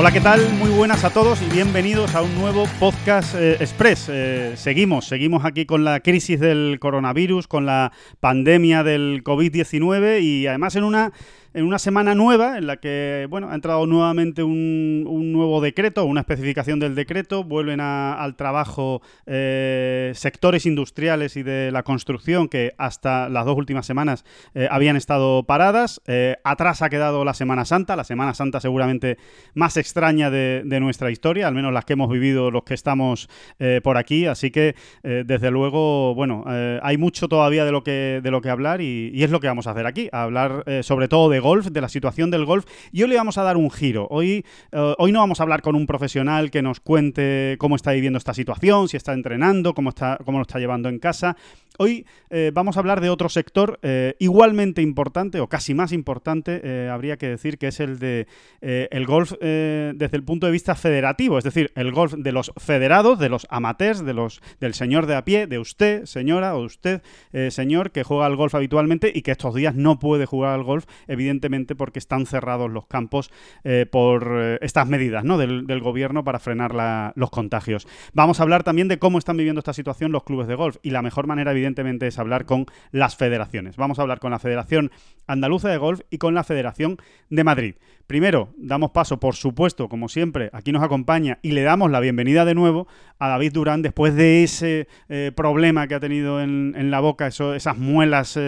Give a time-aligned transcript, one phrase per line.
[0.00, 0.48] Hola, ¿qué tal?
[0.52, 4.08] Muy buenas a todos y bienvenidos a un nuevo podcast eh, express.
[4.08, 10.46] Eh, seguimos, seguimos aquí con la crisis del coronavirus, con la pandemia del COVID-19 y
[10.46, 11.12] además en una
[11.58, 16.20] en una semana nueva en la que bueno ha entrado nuevamente un, nuevo decreto, una
[16.20, 22.74] especificación del decreto, vuelven a- al trabajo eh, sectores industriales y de la construcción que
[22.78, 26.00] hasta las dos últimas semanas eh, habían estado paradas.
[26.06, 29.18] Eh, atrás ha quedado la Semana Santa, la Semana Santa seguramente
[29.54, 33.28] más extraña de, nuestra historia, al menos las que hemos vivido los que estamos
[33.58, 38.30] eh, por aquí, así que desde luego, bueno, hay mucho todavía de lo que, de
[38.30, 41.40] lo que hablar y, es lo que vamos a hacer aquí, hablar sobre todo de
[41.48, 44.06] golf, de la situación del golf y hoy le vamos a dar un giro.
[44.10, 47.92] Hoy, eh, hoy no vamos a hablar con un profesional que nos cuente cómo está
[47.92, 51.38] viviendo esta situación, si está entrenando, cómo, está, cómo lo está llevando en casa.
[51.78, 56.88] Hoy eh, vamos a hablar de otro sector eh, igualmente importante o casi más importante,
[56.90, 58.26] habría que decir que es el de
[58.60, 63.18] el golf desde el punto de vista federativo, es decir, el golf de los federados,
[63.18, 66.66] de los amateurs, de los del señor de a pie, de usted, señora, o de
[66.66, 67.02] usted,
[67.50, 70.84] señor, que juega al golf habitualmente y que estos días no puede jugar al golf,
[71.06, 71.37] evidentemente
[71.76, 73.30] porque están cerrados los campos
[73.64, 77.86] eh, por eh, estas medidas del, gobierno para frenar los contagios.
[78.12, 80.90] Vamos a hablar también de cómo están viviendo esta situación los clubes de golf y
[80.90, 83.76] la mejor manera, evidentemente, es hablar con las federaciones.
[83.76, 84.90] Vamos a hablar con la Federación
[85.26, 86.98] Andaluza de Golf y con la Federación
[87.30, 87.74] de Madrid.
[88.06, 92.46] Primero, damos paso, por supuesto, como siempre, aquí nos acompaña y le damos la bienvenida
[92.46, 92.88] de nuevo
[93.18, 97.76] a David Durán después de ese eh, problema que ha tenido en, la boca, esas
[97.76, 98.38] muelas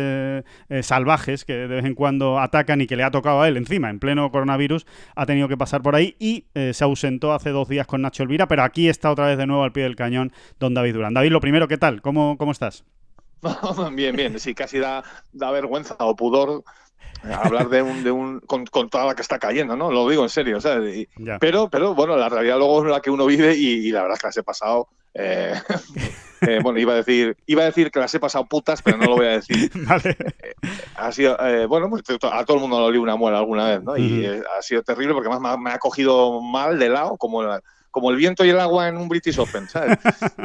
[0.82, 3.88] salvajes que de vez en cuando atacan y que le ha tocado a él encima,
[3.90, 4.86] en pleno coronavirus,
[5.16, 8.22] ha tenido que pasar por ahí y eh, se ausentó hace dos días con Nacho
[8.22, 11.14] Elvira, pero aquí está otra vez de nuevo al pie del cañón don David Durán.
[11.14, 12.02] David, lo primero, ¿qué tal?
[12.02, 12.84] ¿Cómo, cómo estás?
[13.94, 16.62] Bien, bien, sí, casi da, da vergüenza o pudor
[17.24, 19.90] eh, hablar de un, de un con, con toda la que está cayendo, ¿no?
[19.90, 20.96] Lo digo en serio, ¿sabes?
[20.96, 21.38] Y- Ya.
[21.38, 24.16] pero, pero bueno, la realidad luego es la que uno vive y, y la verdad
[24.16, 24.88] es que las he pasado.
[25.14, 25.54] Eh,
[26.42, 29.06] eh, bueno, iba a decir, iba a decir que las he pasado putas, pero no
[29.06, 29.70] lo voy a decir.
[29.86, 30.16] Vale.
[30.94, 33.82] Ha sido, eh, bueno, pues a todo el mundo le olí una muela alguna vez,
[33.82, 33.96] ¿no?
[33.96, 34.32] Y Ujú.
[34.34, 37.42] eh, ha sido terrible porque más me ha, me ha cogido mal de lado, como
[37.42, 37.60] la-
[37.92, 39.98] como el viento y el agua en un British Open, ¿sabes?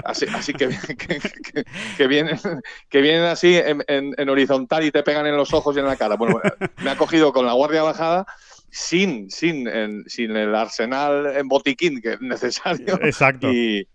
[0.03, 1.63] Así, así que, que, que-
[1.95, 2.39] que vienen,
[2.89, 5.85] que vienen así en, en- en horizontal y te pegan en los ojos y en
[5.85, 6.15] la cara.
[6.15, 6.41] Bueno,
[6.79, 8.25] me ha cogido con la guardia bajada
[8.71, 12.99] sin, sin, en- sin el arsenal en botiquín que es necesario.
[13.03, 13.47] Exacto.
[13.51, 13.87] Y,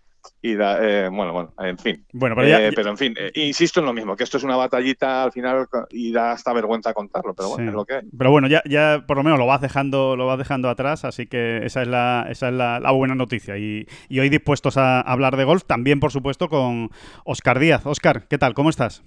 [0.43, 2.05] y da- eh, bueno, bueno, en fin.
[2.13, 4.45] Bueno, pero ya, Eh, pero en fin, eh, insisto en lo mismo, que esto es
[4.45, 7.69] una batallita al final y da hasta vergüenza contarlo, pero bueno, Sí.
[7.69, 8.03] es lo que hay.
[8.17, 11.27] Pero bueno, ya, ya por lo menos lo vas dejando, lo vas dejando atrás, así
[11.27, 13.57] que esa es la, esa es la, la buena noticia.
[13.59, 16.91] Y, y hoy dispuestos a hablar de golf, también por supuesto con
[17.25, 17.87] Oscar Díaz.
[17.87, 18.55] Oscar, ¿qué tal?
[18.55, 19.03] ¿Cómo estás?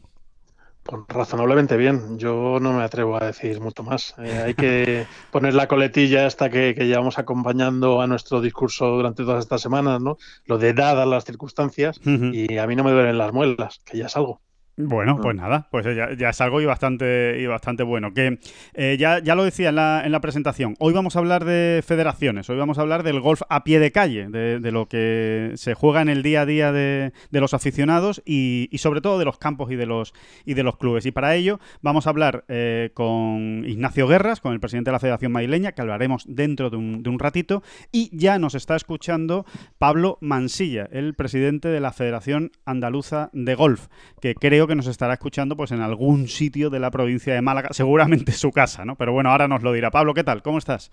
[0.84, 2.18] Pues razonablemente bien.
[2.18, 4.14] Yo no me atrevo a decir mucho más.
[4.18, 9.24] Eh, hay que poner la coletilla esta que, que llevamos acompañando a nuestro discurso durante
[9.24, 10.18] todas estas semanas, ¿no?
[10.46, 14.08] Lo de dadas las circunstancias y a mí no me duelen las muelas, que ya
[14.08, 14.42] es algo.
[14.76, 18.12] Bueno, pues nada, pues ya, ya es algo y bastante, y bastante bueno.
[18.14, 18.40] Que
[18.74, 21.84] eh, ya, ya lo decía en la, en la presentación, hoy vamos a hablar de
[21.86, 25.52] federaciones, hoy vamos a hablar del golf a pie de calle, de, de lo que
[25.56, 29.20] se juega en el día a día de, de los aficionados y, y sobre todo
[29.20, 30.14] de los campos y de los,
[30.44, 31.06] y de los clubes.
[31.06, 35.00] Y para ello vamos a hablar eh, con Ignacio Guerras, con el presidente de la
[35.00, 37.62] Federación Madrileña, que hablaremos dentro de un, de un ratito,
[37.92, 39.46] y ya nos está escuchando
[39.78, 43.88] Pablo Mansilla, el presidente de la Federación Andaluza de Golf,
[44.20, 47.70] que creo que nos estará escuchando pues en algún sitio de la provincia de Málaga,
[47.72, 48.96] seguramente su casa, ¿no?
[48.96, 49.92] Pero bueno, ahora nos lo dirá.
[49.92, 50.42] Pablo, ¿qué tal?
[50.42, 50.92] ¿Cómo estás?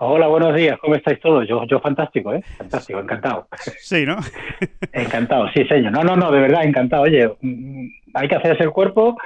[0.00, 1.48] Hola, buenos días, ¿cómo estáis todos?
[1.48, 2.40] Yo, yo fantástico, ¿eh?
[2.56, 3.48] Fantástico, encantado.
[3.78, 4.16] Sí, ¿no?
[4.92, 5.90] Encantado, sí, señor.
[5.90, 7.02] No, no, no, de verdad, encantado.
[7.02, 9.16] Oye, mm, hay que hacerse el cuerpo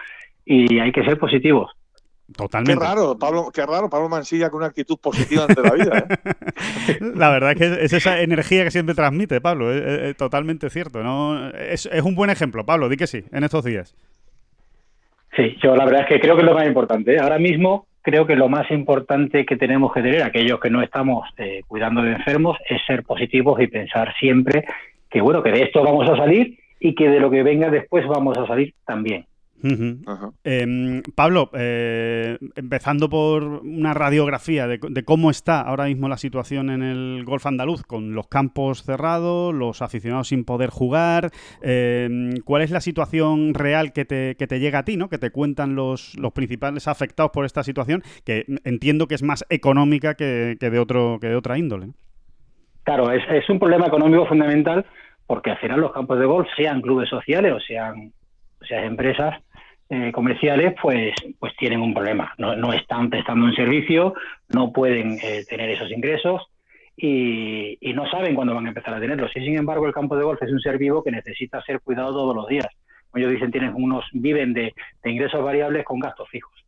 [0.47, 1.70] y hay que ser positivos.
[2.27, 2.83] Qué Totalmente.
[2.85, 6.07] raro, Pablo, qué raro, Pablo Mansilla con una actitud positiva ante la vida.
[6.09, 6.99] ¿eh?
[7.15, 9.71] La verdad es que es esa energía que siempre transmite, Pablo.
[9.73, 11.51] Es, es- es totalmente cierto, ¿no?
[11.51, 13.95] Es, es un buen ejemplo, Pablo, di que sí, en estos días.
[15.37, 17.15] Sí, yo la verdad es que creo que es lo más importante.
[17.15, 17.19] ¿eh?
[17.19, 21.29] Ahora mismo creo que lo más importante que tenemos que tener, aquellos que no estamos
[21.39, 24.65] eh, cuidando de enfermos, es ser positivos y pensar siempre
[25.11, 28.07] que, bueno, que de esto vamos a salir y que de lo que venga después
[28.07, 29.27] vamos a salir también.
[30.44, 36.82] Em, Pablo, eh, empezando por una radiografía de, cómo está ahora mismo la situación en
[36.82, 41.31] el golf andaluz, con los campos cerrados, los aficionados sin poder jugar,
[41.62, 45.09] em, ¿cuál es la situación real que te, que te, llega a ti, ¿no?
[45.09, 49.44] que te cuentan los, los, principales afectados por esta situación, que entiendo que es más
[49.50, 51.88] económica que, de, otro, que de otra índole?
[52.85, 54.85] Claro, es, es un problema económico fundamental
[55.32, 58.12] porque al final los campos de golf, sean clubes sociales o sean,
[58.61, 59.43] o sean empresas,
[59.94, 62.33] eh, comerciales pues, pues tienen un problema.
[62.39, 64.15] No, no están prestando un servicio,
[64.49, 66.41] no pueden eh, tener esos ingresos
[66.97, 69.31] y, no saben cuándo van a empezar a tenerlos.
[69.37, 72.12] Y sin embargo, el campo de golf es un ser vivo que necesita ser cuidado
[72.12, 72.69] todos los días.
[73.11, 74.73] Como ellos dicen, tienen unos, viven de
[75.05, 76.62] ingresos variables con gastos fijos.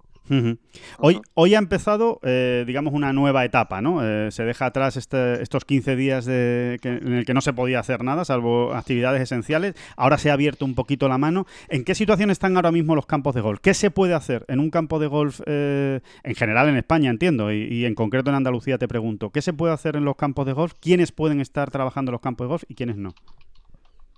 [0.98, 4.02] Hoy, hoy ha empezado, eh, digamos, una nueva etapa, ¿no?
[4.02, 7.78] Eh, se deja atrás este, estos 15 días de, en el que no se podía
[7.78, 9.74] hacer nada, salvo actividades esenciales.
[9.96, 11.46] Ahora se ha abierto un poquito la mano.
[11.68, 13.60] ¿En qué situación están ahora mismo los campos de golf?
[13.60, 17.52] ¿Qué se puede hacer en un campo de golf, eh, en general en España, entiendo,
[17.52, 19.30] y, y, en concreto en Andalucía te pregunto?
[19.30, 20.72] ¿Qué se puede hacer en los campos de golf?
[20.80, 23.10] ¿Quiénes pueden estar trabajando en los campos de golf y quiénes no?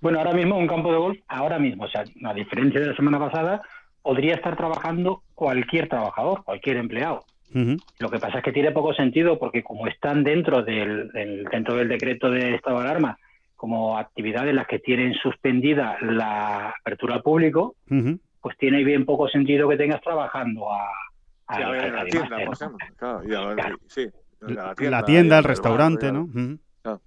[0.01, 2.95] Bueno, ahora mismo un campo de golf, ahora mismo, o sea, a diferencia de la
[2.95, 3.61] semana pasada,
[4.07, 7.25] podría estar trabajando cualquier trabajador, cualquier empleado.
[7.99, 11.11] Lo que pasa es que tiene poco sentido porque como están dentro del,
[11.51, 13.19] dentro del decreto de estado de alarma
[13.57, 17.75] como actividades las que tienen suspendida la apertura al público,
[18.39, 20.89] pues tiene bien poco sentido que tengas trabajando a,
[21.59, 22.37] la tienda,
[24.79, 26.29] la tienda, el restaurante, ¿no?
[26.81, 27.01] Claro,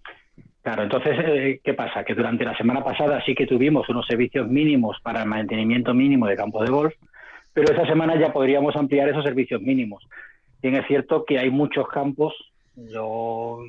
[0.64, 2.04] entonces, eh, ¿qué pasa?
[2.04, 6.26] Que durante la semana pasada sí que tuvimos unos servicios mínimos para el mantenimiento mínimo
[6.26, 6.94] de campos de golf,
[7.52, 10.06] pero esta semana ya podríamos ampliar esos servicios mínimos.
[10.62, 12.34] Bien es cierto que hay muchos campos,
[12.76, 13.64] yo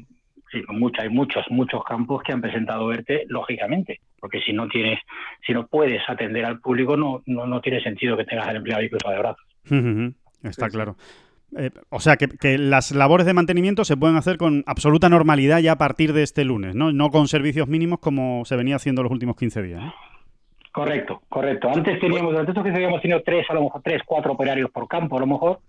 [0.51, 4.99] sí, mucho, hay muchos, muchos campos que han presentado verte, lógicamente, porque si no tienes,
[5.45, 8.83] si no puedes atender al público, no, no, no tiene sentido que tengas el empleado
[8.83, 10.15] y cruzado de brazos.
[10.43, 10.95] Está claro.
[11.57, 15.73] Eh, o sea, que, las labores de mantenimiento se pueden hacer con absoluta normalidad ya
[15.73, 16.91] a partir de este lunes, ¿no?
[16.91, 19.81] No con servicios mínimos como se venía haciendo los últimos 15 días.
[20.71, 21.69] Correcto, correcto.
[21.69, 25.17] Antes teníamos, antes que habíamos tenido tres, a lo mejor tres, cuatro operarios por campo,
[25.17, 25.59] a lo mejor,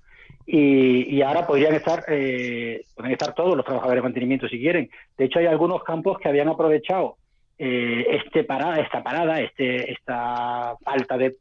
[0.47, 4.91] y, ahora podrían estar, eh, pueden estar todos los trabajadores de mantenimiento si quieren.
[5.17, 7.17] De hecho, hay algunos campos que habían aprovechado
[7.59, 11.37] eh, este parada, esta parada, este, esta falta de,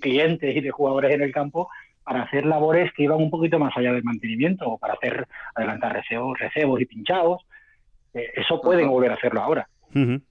[0.00, 1.68] clientes y de jugadores en el campo
[2.04, 5.94] para hacer labores que iban un poquito más allá del mantenimiento o para hacer adelantar
[5.94, 7.42] recebos, recebos y pinchados.
[8.12, 9.68] Eh, eso pueden volver a hacerlo ahora.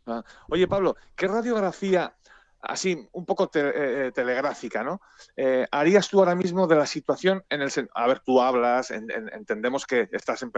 [0.06, 0.24] Ah.
[0.50, 2.14] Oye, Pablo, ¿qué radiografía,
[2.62, 5.02] así un poco eh, telegráfica, ¿no?
[5.36, 7.72] Eh, harías tú ahora mismo de la situación en el...
[7.96, 10.52] A ver, tú hablas, entendemos que estás en,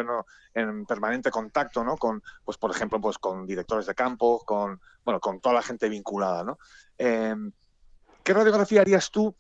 [0.53, 1.97] en permanente contacto, ¿no?
[1.97, 5.88] Con, pues, por ejemplo, pues con directores de campo, con, bueno, con toda la gente
[5.88, 6.57] vinculada, ¿no?
[6.97, 9.35] ¿Qué radiografía harías tú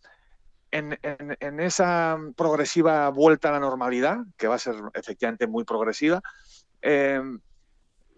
[0.75, 6.21] en, esa progresiva vuelta a la normalidad, que va a ser efectivamente muy progresiva,
[6.81, 7.21] eh,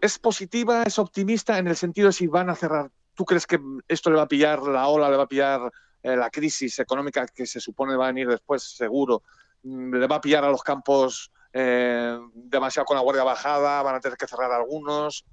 [0.02, 2.90] ¿es positiva, es optimista en el sentido de si van a cerrar?
[3.14, 5.72] ¿Tú crees que esto le va a pillar la ola, le va a pillar
[6.04, 9.24] eh, la crisis económica que se supone va a venir después, seguro?
[9.64, 13.82] Mm, ¿Le va a pillar a los campos eh, demasiado con la guardia bajada?
[13.84, 15.26] ¿Van a tener que cerrar algunos?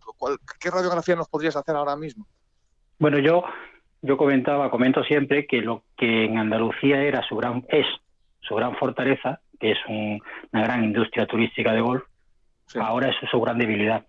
[0.59, 2.27] ¿Qué radiografía nos podrías hacer ahora mismo?
[2.99, 3.45] Bueno, yo
[4.05, 7.87] yo comentaba, comento siempre que lo que en Andalucía era su gran, es
[8.41, 12.03] su gran fortaleza, que es una gran industria turística de golf,
[12.79, 14.05] ahora es su gran debilidad.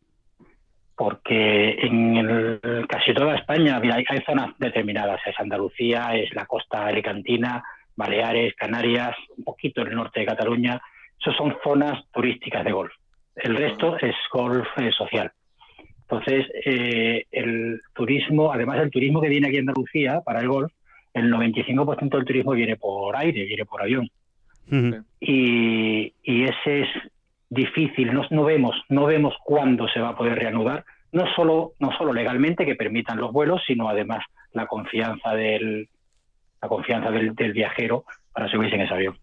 [0.97, 7.63] Porque en casi toda España hay, hay, zonas determinadas, es Andalucía, es la costa alicantina,
[7.95, 10.81] Baleares, Canarias, un poquito el norte de Cataluña,
[11.19, 12.93] esas son zonas turísticas de golf.
[13.35, 15.31] El resto es golf eh, social.
[16.09, 20.71] Entonces, eh, el turismo, además del turismo que viene aquí a Andalucía para el golf,
[21.13, 24.09] el 95% del turismo viene por aire, viene por avión.
[25.19, 26.87] y, ese es
[27.49, 31.91] difícil, no, no, vemos, no vemos cuándo se va a poder reanudar, no solo, no
[31.97, 35.87] solo legalmente que permitan los vuelos, sino además la confianza del,
[36.61, 39.17] la confianza del, viajero para subirse en ese avión.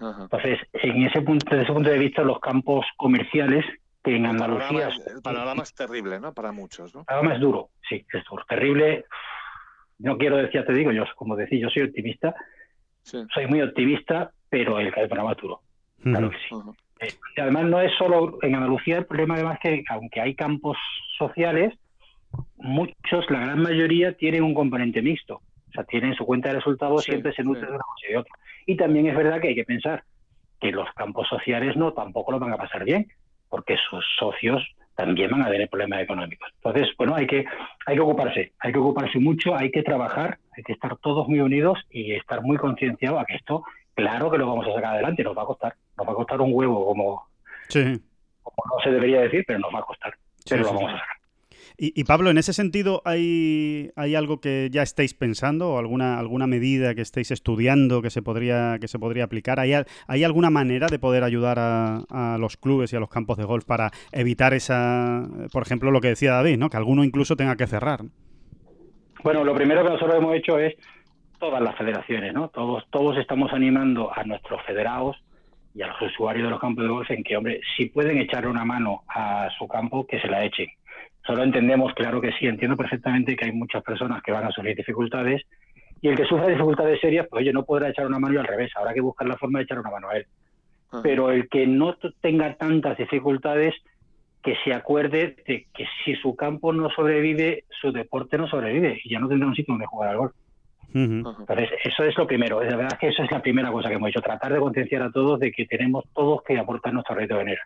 [0.00, 3.64] Entonces, en ese punto, desde ese punto de vista, los campos comerciales
[4.02, 4.88] que en Andalucía...
[5.06, 6.32] El panorama, es, terrible, ¿no?
[6.32, 7.00] Para muchos, ¿no?
[7.00, 8.44] El panorama es duro, sí, es duro.
[8.48, 9.04] Terrible.
[9.98, 12.34] No quiero decir, ya te digo, yo como decía, yo soy optimista.
[13.02, 15.60] Soy muy optimista, pero el, panorama es duro.
[16.02, 16.54] Claro que sí.
[17.00, 20.76] Eh, y además no es solo en Andalucía, el problema además que aunque hay campos
[21.18, 21.74] sociales,
[22.56, 25.36] muchos, la gran mayoría, tienen un componente mixto.
[25.36, 28.18] O sea, tienen su cuenta de resultados, siempre se nutre de una cosa y de
[28.18, 28.34] otra.
[28.66, 30.04] Y también es verdad que hay que pensar
[30.60, 33.08] que los campos sociales no tampoco lo van a pasar bien
[33.52, 36.48] porque sus socios también van a tener problemas económicos.
[36.54, 37.44] Entonces, bueno, hay que,
[37.84, 41.40] hay que ocuparse, hay que ocuparse mucho, hay que trabajar, hay que estar todos muy
[41.40, 43.62] unidos y estar muy concienciados a que esto,
[43.94, 46.40] claro que lo vamos a sacar adelante, nos va a costar, nos va a costar
[46.40, 47.28] un huevo como,
[48.42, 50.14] como no se debería decir, pero nos va a costar,
[50.48, 51.11] pero lo vamos a sacar.
[51.84, 56.46] Y, Pablo, en ese sentido, ¿hay, ¿hay algo que ya estéis pensando o alguna, alguna
[56.46, 59.58] medida que estéis estudiando que se podría, que se podría aplicar?
[59.58, 59.72] ¿Hay,
[60.06, 63.64] ¿Hay alguna manera de poder ayudar a, los clubes y a los campos de golf
[63.64, 66.70] para evitar esa, por ejemplo, lo que decía David, ¿no?
[66.70, 68.02] que alguno incluso tenga que cerrar?
[69.24, 70.76] Bueno, lo primero que nosotros hemos hecho es
[71.40, 72.46] todas las federaciones, ¿no?
[72.50, 75.16] Todos, todos estamos animando a nuestros federados
[75.74, 78.50] y a los usuarios de los campos de golf en que, hombre, si pueden echarle
[78.50, 80.68] una mano a su campo, que se la echen
[81.24, 84.76] Solo entendemos, claro que sí, entiendo perfectamente que hay muchas personas que van a sufrir
[84.76, 85.42] dificultades
[86.00, 88.46] y el que sufra dificultades serias, pues oye, no podrá echar una mano y al
[88.46, 90.26] revés, habrá que buscar la forma de echar una mano a él.
[90.90, 91.00] Ah.
[91.02, 93.74] Pero el que no tenga tantas dificultades,
[94.42, 99.10] que se acuerde de que si su campo no sobrevive, su deporte no sobrevive y
[99.10, 100.34] ya no tendrá un sitio donde jugar al golf.
[100.94, 102.60] Entonces, eso es lo primero.
[102.62, 105.02] La verdad es que eso es la primera cosa que hemos hecho, tratar de concienciar
[105.02, 107.62] a todos de que tenemos todos que aportar nuestro reto de venera.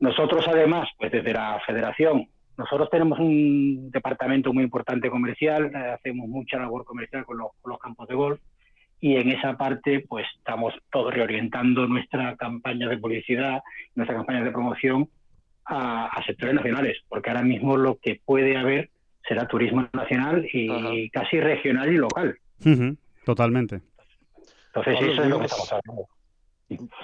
[0.00, 2.26] Nosotros, además, pues desde la federación
[2.58, 8.08] nosotros tenemos un departamento muy importante comercial, eh, hacemos mucha labor comercial con los, campos
[8.08, 8.40] de golf
[9.00, 13.62] y en esa parte pues estamos todos reorientando nuestra campaña de publicidad,
[13.94, 15.08] nuestra campaña de promoción
[15.66, 18.90] a, sectores nacionales, porque ahora mismo lo que puede haber
[19.26, 22.38] será turismo nacional y casi regional y local.
[23.24, 23.82] Totalmente.
[24.66, 26.17] Entonces eso es lo que estamos hablando.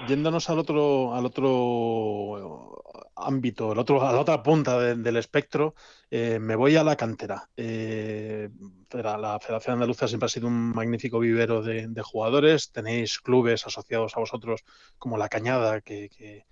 [0.09, 2.83] Yéndonos al otro, al otro
[3.16, 5.75] ámbito, el otro, a la otra punta del espectro,
[6.11, 7.49] eh, me voy a la cantera.
[7.56, 8.50] Eh,
[8.92, 12.73] la Federación Andaluza siempre ha sido un magnífico vivero de, jugadores.
[12.73, 14.64] Tenéis clubes asociados a vosotros
[14.99, 16.44] como La Cañada, que,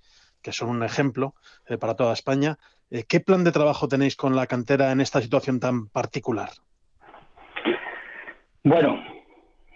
[0.51, 1.35] son un ejemplo
[1.67, 2.59] eh, para toda España.
[3.09, 6.51] ¿Qué plan de trabajo tenéis con la cantera en esta situación tan particular?
[8.65, 9.03] Bueno,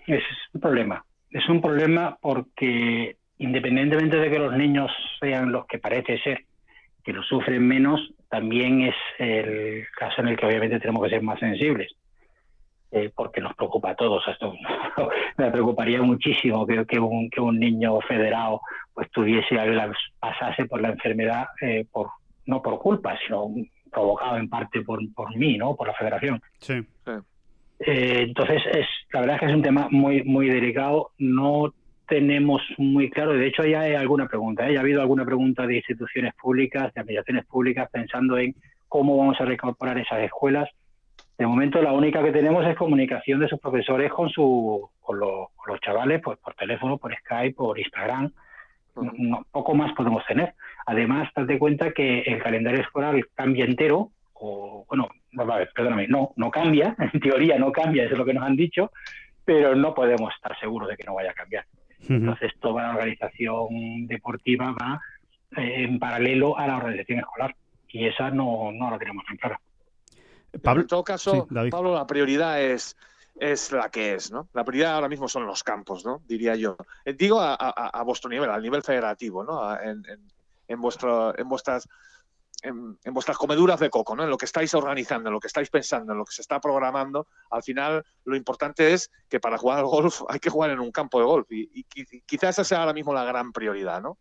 [0.06, 1.04] es un problema.
[1.30, 4.90] Es un problema porque independientemente de que los niños
[5.20, 6.44] sean los que parece ser
[7.04, 11.22] que lo sufren menos, también es el caso en el que obviamente tenemos que ser
[11.22, 11.92] más sensibles,
[12.90, 14.26] eh, porque nos preocupa a todos.
[14.28, 14.54] Esto
[15.36, 18.60] me preocuparía muchísimo que, que, un, que un niño federado
[18.92, 19.56] pues tuviese
[20.18, 22.08] pasase por la enfermedad eh, por
[22.46, 23.54] no por culpa, sino
[23.90, 25.76] provocado en parte por, por mí, ¿no?
[25.76, 26.40] Por la federación.
[26.58, 26.84] Sí.
[27.78, 31.12] Eh, entonces, es, la verdad es que es un tema muy, muy delicado.
[31.18, 31.72] No
[32.06, 34.74] tenemos muy claro, de hecho ya hay alguna pregunta, ¿eh?
[34.74, 38.54] ya ha habido alguna pregunta de instituciones públicas, de administraciones públicas, pensando en
[38.88, 40.68] cómo vamos a reincorporar esas escuelas.
[41.36, 45.80] De momento la única que tenemos es comunicación de sus profesores con, su, con, los,
[45.80, 48.32] chavales, pues por teléfono, por Skype, por Instagram.
[49.50, 50.54] poco más podemos tener.
[50.86, 55.08] Además, date cuenta que el calendario escolar cambia entero, o bueno,
[55.74, 58.92] perdóname, no, no cambia, en teoría no cambia, eso es lo que nos han dicho,
[59.44, 61.66] pero no podemos estar seguros de que no vaya a cambiar.
[62.08, 65.00] Entonces, toda la organización deportiva va
[65.56, 67.54] eh, en paralelo a la organización escolar
[67.88, 69.60] y esa no, no la tenemos en clara.
[70.62, 72.96] Pablo, en todo caso, Pablo, la prioridad es,
[73.38, 74.48] es la que es, ¿no?
[74.54, 76.22] La prioridad ahora mismo son los campos, ¿no?
[76.26, 76.76] Diría yo.
[77.04, 79.74] Eh, digo a, a, vuestro nivel, al nivel federativo, ¿no?
[79.78, 80.20] En, en,
[80.68, 81.88] en, vuestro, en vuestras
[82.62, 84.24] en, vuestras comeduras de coco, ¿no?
[84.24, 86.60] en lo que estáis organizando, en lo que estáis pensando, en lo que se está
[86.60, 90.80] programando, al final lo importante es que para jugar al golf hay que jugar en
[90.80, 91.84] un campo de golf y,
[92.26, 94.16] quizás esa sea ahora mismo la gran prioridad, ¿no?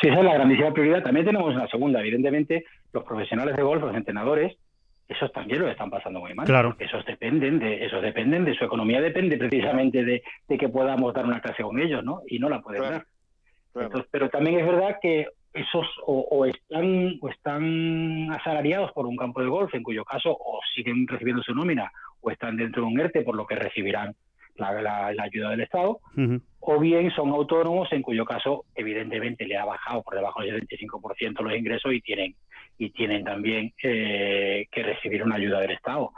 [0.00, 1.02] Sí, esa es la grandísima prioridad.
[1.02, 4.56] También tenemos una segunda, evidentemente, los profesionales de golf, los entrenadores,
[5.06, 6.46] esos también lo están pasando muy mal.
[6.46, 6.74] Claro.
[6.78, 11.42] Esos dependen de, esos dependen de su economía, depende precisamente de, que podamos dar una
[11.42, 12.22] clase con ellos, ¿no?
[12.28, 13.06] Y no la pueden dar.
[14.10, 19.48] pero también es verdad que esos o, están o están asalariados por un campo de
[19.48, 21.90] golf, en cuyo caso o siguen recibiendo su nómina
[22.20, 24.14] o están dentro de un ERTE, por lo que recibirán
[24.56, 26.00] la, ayuda del Estado,
[26.60, 31.40] o bien son autónomos, en cuyo caso, evidentemente, le ha bajado por debajo del 75%
[31.40, 32.34] los ingresos y tienen
[32.76, 36.12] y tienen también eh, que recibir una ayuda del Estado.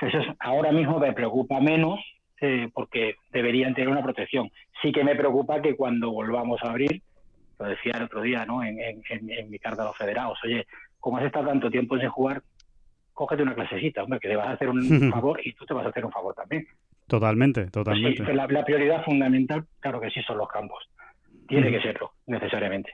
[0.00, 2.00] Eso ahora mismo me preocupa menos
[2.40, 4.50] eh, porque deberían tener una protección.
[4.80, 7.02] Sí que me preocupa que cuando volvamos a abrir
[7.58, 8.62] lo decía el otro día, ¿no?
[8.62, 10.66] En, en, mi carta a los federados, oye,
[10.98, 12.42] como has estado tanto tiempo sin jugar,
[13.12, 14.80] cógete una clasecita, hombre, que te vas a hacer un
[15.12, 16.66] favor y tú te vas a hacer un favor también.
[17.06, 18.22] Totalmente, totalmente.
[18.34, 20.84] la, prioridad fundamental, claro que sí, son los campos.
[21.48, 22.12] Tiene que serlo.
[22.28, 22.90] Necesariamente.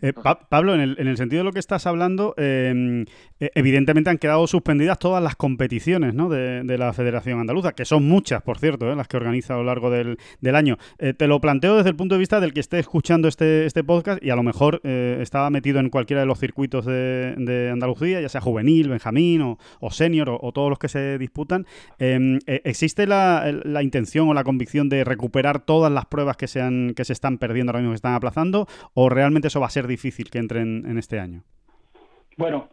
[0.00, 0.12] Eh,
[0.48, 3.04] Pablo, en el, sentido de lo que estás hablando, em,
[3.38, 6.28] e, evidentemente han quedado suspendidas todas las competiciones ¿no?
[6.28, 8.96] de, la Federación Andaluza, que son muchas, por cierto, ¿eh?
[8.96, 10.16] las que organiza a lo largo del,
[10.54, 10.76] año.
[10.98, 13.84] Eh, te lo planteo desde el punto de vista del que esté escuchando este, este
[13.84, 18.28] podcast y a lo mejor estaba metido en cualquiera de los circuitos de, Andalucía, ya
[18.28, 21.66] sea juvenil, benjamín o, o senior o, todos los que se disputan.
[21.98, 26.60] Em, ¿Existe la, la, intención o la convicción de recuperar todas las pruebas que se,
[26.60, 28.61] han, que se están perdiendo ahora mismo, que están aplazando?
[28.94, 31.42] O realmente eso va a ser difícil que entren en este año?
[32.36, 32.70] Bueno,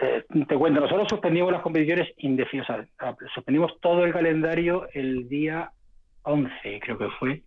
[0.00, 2.88] eh, te cuento, nosotros suspendimos las competiciones indefinidas,
[3.34, 5.70] suspendimos todo el calendario el día
[6.22, 7.42] 11, creo que fue,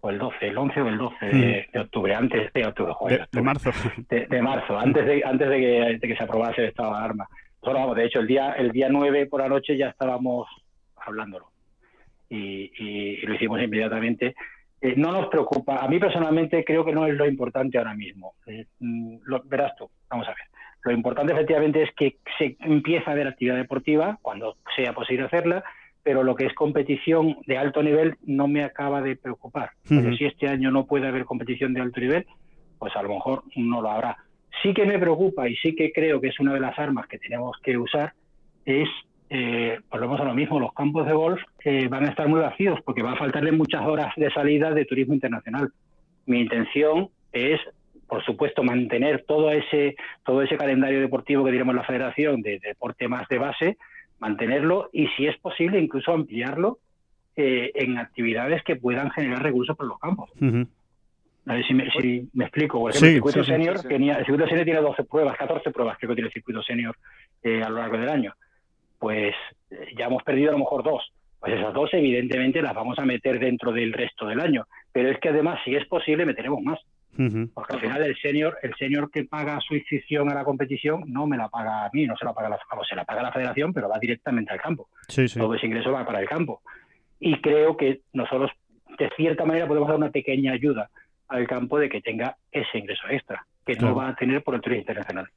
[0.00, 1.78] o el 12, el 11 o el 12 de, mm.
[1.78, 3.70] octubre, antes de octubre, de, marzo.
[4.08, 7.28] De, marzo, antes de antes de que, se aprobase el estado de alarma.
[7.62, 10.46] Nosotros, vamos, de hecho, el día el día 9 por la noche ya estábamos
[10.96, 11.50] hablándolo.
[12.28, 14.34] y, lo hicimos inmediatamente
[14.80, 15.78] eh, no nos preocupa.
[15.78, 18.34] A mí personalmente creo que no es lo importante ahora mismo.
[18.46, 20.46] Eh, mm, lo, verás tú, vamos a ver.
[20.84, 25.64] Lo importante efectivamente es que se empiece a haber actividad deportiva cuando sea posible hacerla,
[26.02, 29.70] pero lo que es competición de alto nivel no me acaba de preocupar.
[29.82, 32.26] si este año no puede haber competición de alto nivel,
[32.78, 34.16] pues a lo mejor no lo habrá.
[34.62, 37.18] Sí que me preocupa y sí que creo que es una de las armas que
[37.18, 38.12] tenemos que usar
[38.64, 38.88] es
[39.28, 42.78] eh, volvemos a lo mismo, los campos de golf eh, van a estar muy vacíos
[42.84, 45.72] porque va a faltarle muchas horas de salida de turismo internacional.
[46.26, 47.60] Mi intención es,
[48.06, 53.08] por supuesto, mantener todo ese, todo ese calendario deportivo que en la federación de, deporte
[53.08, 53.78] más de base,
[54.20, 56.78] mantenerlo y, si es posible, incluso ampliarlo
[57.34, 60.30] eh, en actividades que puedan generar recursos para los campos.
[61.48, 62.80] A ver si me, explico.
[62.80, 66.10] Por ejemplo, el circuito senior tenía, el circuito senior tiene 12 pruebas, 14 pruebas creo
[66.10, 66.96] que tiene el circuito senior
[67.44, 68.34] a lo largo del año
[68.98, 69.34] pues
[69.70, 71.12] eh, ya hemos perdido a lo mejor dos.
[71.40, 74.66] Pues esas dos evidentemente las vamos a meter dentro del resto del año.
[74.92, 76.80] Pero es que además, si es posible, meteremos más.
[77.54, 81.26] Porque al final el senior, el senior que paga su inscripción a la competición no
[81.26, 83.72] me la paga a mí, no se la paga la, se la paga la federación,
[83.72, 84.88] pero va directamente al campo.
[85.34, 86.60] Todo ese ingreso va para el campo.
[87.18, 88.50] Y creo que nosotros,
[88.98, 90.90] de cierta manera, podemos dar una pequeña ayuda
[91.28, 94.60] al campo de que tenga ese ingreso extra, que no va a tener por el
[94.60, 95.28] turismo internacional.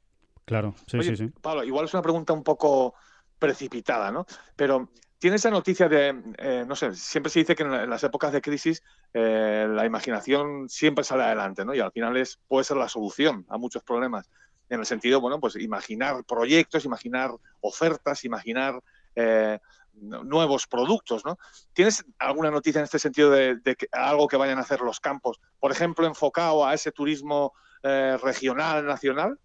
[0.44, 1.30] Claro, sí, sí, sí.
[1.40, 2.94] Pablo, igual es una pregunta un poco
[3.40, 4.26] precipitada, ¿no?
[4.54, 8.32] Pero tiene esa noticia de, eh, no sé, siempre se dice que en las épocas
[8.32, 8.82] de crisis
[9.12, 11.74] eh, la imaginación siempre sale adelante, ¿no?
[11.74, 14.30] Y al final es, puede ser la solución a muchos problemas.
[14.70, 18.80] En el sentido, bueno, pues imaginar proyectos, imaginar ofertas, imaginar
[19.14, 19.58] eh,
[19.92, 21.38] nuevos productos, ¿no?
[21.74, 25.38] ¿Tienes alguna noticia en este sentido de, que, algo que vayan a hacer los campos?
[25.58, 29.38] Por ejemplo, enfocado a ese turismo regional, nacional.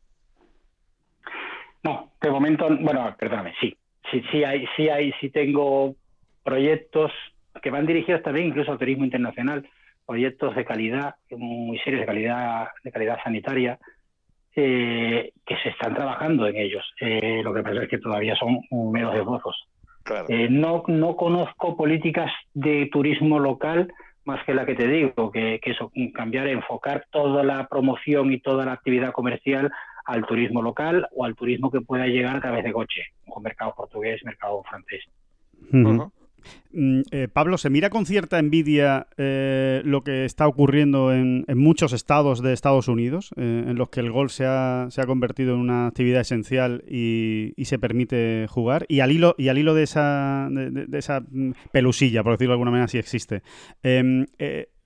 [1.83, 3.77] No, de momento, bueno, perdóname, sí,
[4.11, 5.95] sí, sí hay, sí hay, sí tengo
[6.43, 7.11] proyectos
[7.61, 9.67] que van dirigidos también incluso al turismo internacional,
[10.05, 13.79] proyectos de calidad, muy serios de calidad, de calidad sanitaria,
[14.55, 16.85] eh, que se están trabajando en ellos.
[16.99, 18.59] Eh, lo que pasa es que todavía son
[18.91, 19.67] menos esbozos.
[20.29, 23.91] Eh, no, no conozco políticas de turismo local
[24.25, 28.39] más que la que te digo, que, que eso, cambiar, enfocar toda la promoción y
[28.39, 29.71] toda la actividad comercial
[30.05, 33.73] al turismo local o al turismo que pueda llegar a través de coche, un mercado
[33.75, 35.03] portugués, mercado francés.
[36.71, 41.93] Mm, eh, Pablo, ¿se mira con cierta envidia eh, lo que está ocurriendo en, muchos
[41.93, 45.55] estados de Estados Unidos, eh, en los que el golf se ha, se ha, convertido
[45.55, 48.85] en una actividad esencial y, se permite jugar?
[48.89, 52.55] Y al hilo, y al hilo de, esa, de, esa mm, pelusilla, por decirlo de
[52.55, 53.41] alguna manera, si existe.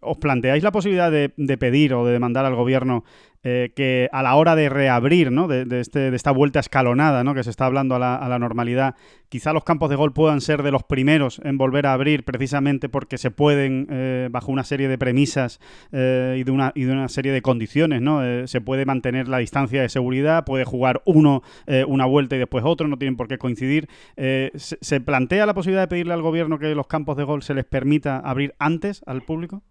[0.01, 3.03] ¿Os planteáis la posibilidad de, pedir o de demandar al gobierno
[3.43, 5.47] eh, que a la hora de reabrir, ¿no?
[5.47, 7.33] de, este, de, esta vuelta escalonada ¿no?
[7.33, 8.95] que se está hablando a la, normalidad,
[9.27, 12.87] quizá los campos de gol puedan ser de los primeros en volver a abrir precisamente
[12.87, 15.59] porque se pueden, eh, bajo una serie de premisas
[15.91, 18.21] eh, y, de una, y de una serie de condiciones, ¿no?
[18.47, 21.41] se puede mantener la distancia de seguridad, puede jugar uno
[21.87, 23.87] una vuelta y después otro, no tienen por qué coincidir.
[24.15, 27.53] Se, ¿Se plantea la posibilidad de pedirle al gobierno que los campos de gol se
[27.53, 29.63] les permita abrir antes al público?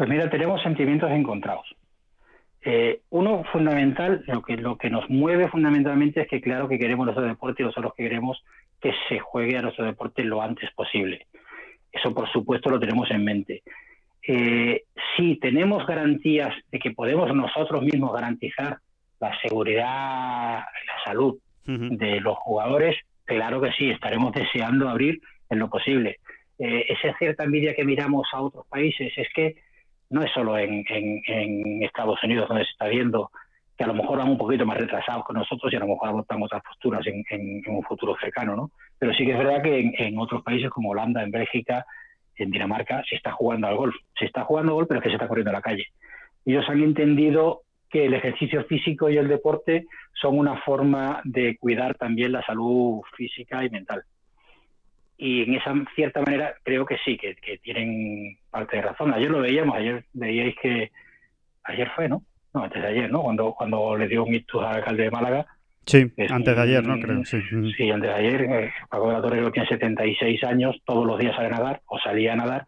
[0.00, 1.76] Pues mira, tenemos sentimientos encontrados.
[2.62, 7.04] Eh, uno fundamental, lo que, lo que nos mueve fundamentalmente es que claro que queremos
[7.04, 8.42] nuestro deporte y nosotros que queremos
[8.80, 11.26] que se juegue a nuestro deporte lo antes posible.
[11.92, 13.62] Eso por supuesto lo tenemos en mente.
[14.26, 14.84] Eh,
[15.14, 18.78] si tenemos garantías de que podemos nosotros mismos garantizar
[19.20, 21.36] la seguridad la salud
[21.66, 26.20] de los jugadores, claro que sí, estaremos deseando abrir en lo posible.
[26.58, 29.56] Eh, esa cierta envidia que miramos a otros países es que
[30.10, 30.84] no es solo en,
[31.82, 33.30] Estados Unidos donde se está viendo
[33.76, 36.10] que a lo mejor van un poquito más retrasados que nosotros y a lo mejor
[36.10, 38.70] adoptan otras posturas en, un futuro cercano, ¿no?
[38.98, 41.86] Pero sí que es verdad que en, otros países como Holanda, en Bélgica,
[42.36, 43.94] en Dinamarca, se está jugando al golf.
[44.18, 45.86] Se está jugando al golf, pero es que se está corriendo a la calle.
[46.44, 49.86] ellos han entendido que el ejercicio físico y el deporte
[50.20, 54.04] son una forma de cuidar también la salud física y mental.
[55.22, 59.12] Y en esa cierta manera creo que sí, que, tienen parte de razón.
[59.12, 60.90] Ayer lo veíamos, ayer veíais que
[61.64, 62.22] ayer fue, ¿no?
[62.54, 63.22] No, antes de ayer, ¿no?
[63.22, 65.46] Cuando, cuando le dio un ictus al alcalde de Málaga.
[65.84, 66.98] Sí, antes de ayer, ¿no?
[66.98, 67.38] Creo, sí.
[67.76, 68.42] Sí, antes de ayer.
[68.42, 71.82] Eh, Paco de la Torre que tiene 76 años, todos los días sale a nadar,
[71.84, 72.66] o salía a nadar,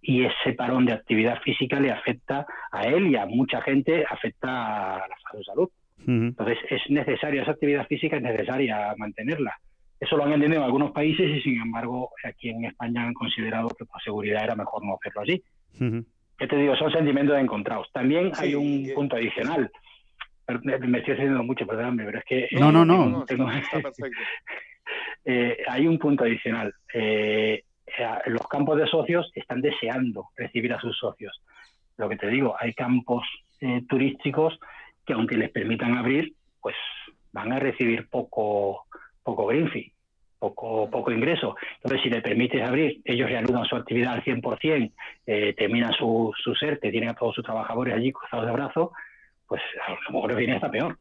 [0.00, 4.94] y ese parón de actividad física le afecta a él y a mucha gente, afecta
[4.94, 5.68] a la salud.
[6.06, 9.58] Entonces, es necesaria, esa actividad física es necesaria mantenerla.
[10.00, 13.68] Eso lo han entendido en algunos países y, sin embargo, aquí en España han considerado
[13.68, 15.42] que por seguridad era mejor no hacerlo así.
[16.38, 16.74] ¿Qué te digo?
[16.76, 17.88] Son sentimientos encontrados.
[17.92, 19.70] También hay un punto adicional.
[20.64, 22.48] Me estoy haciendo mucho, perdóname, pero es que...
[22.52, 23.24] No, no, no.
[25.24, 26.74] Eh, hay un punto adicional.
[26.92, 27.62] Eh,
[28.26, 31.40] los campos de socios están deseando recibir a sus socios.
[31.96, 33.24] Lo que te digo, hay campos
[33.60, 34.58] eh, turísticos
[35.06, 36.74] que aunque les permitan abrir, pues
[37.32, 38.86] van a recibir poco,
[39.22, 39.70] poco green
[40.40, 41.54] poco, poco ingreso.
[41.76, 44.92] Entonces, si le permites abrir, ellos reanudan su actividad al 100%,
[45.26, 48.90] eh, terminan su, su te tienen a todos sus trabajadores allí cruzados de brazos,
[49.46, 50.98] pues a lo mejor viene hasta peor.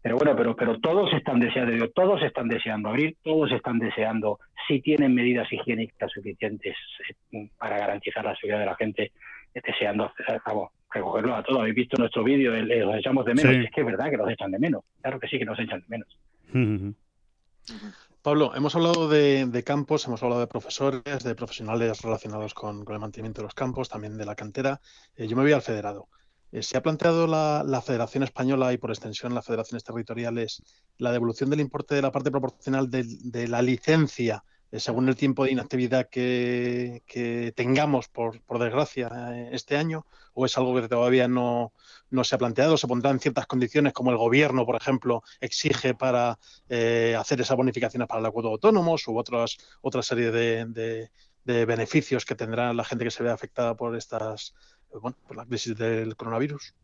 [0.00, 4.80] Pero bueno, pero, pero todos están deseando, todos están deseando abrir, todos están deseando, si
[4.80, 6.76] tienen medidas higiénicas suficientes
[7.32, 9.12] eh, para garantizar la seguridad de la gente,
[9.54, 10.10] eh, deseando,
[10.46, 11.60] vamos, recogerlo a todos.
[11.60, 13.56] Habéis visto nuestro vídeo, los echamos de menos.
[13.56, 14.84] Es que es verdad que los echan de menos.
[15.02, 16.94] Claro que sí que nos echan de menos.
[18.22, 23.40] Pablo, hemos hablado de, campos, hemos hablado de profesores, de profesionales relacionados con, el mantenimiento
[23.40, 24.80] de los campos, también de la cantera.
[25.16, 26.08] Eh, yo me voy al federado.
[26.50, 30.62] Eh, ¿Se ha planteado la, Federación Española y por extensión las federaciones territoriales
[30.98, 35.52] la devolución del importe de la parte proporcional de, la licencia según el tiempo de
[35.52, 37.02] inactividad que,
[37.56, 40.06] tengamos, por, desgracia, eh, este año?
[40.34, 41.72] ¿O es algo que todavía no,
[42.22, 42.76] se ha planteado?
[42.76, 46.38] ¿Se pondrán ciertas condiciones como el gobierno, por ejemplo, exige para
[47.18, 51.10] hacer esas bonificaciones para la cuota de autónomos u otras, otra serie de,
[51.44, 54.54] de beneficios que tendrá la gente que se vea afectada por estas
[54.92, 56.74] bueno, por la crisis del coronavirus?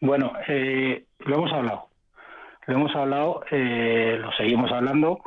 [0.00, 1.88] Bueno, eh, lo hemos hablado.
[2.66, 5.20] Lo hemos hablado, eh, lo seguimos hablando,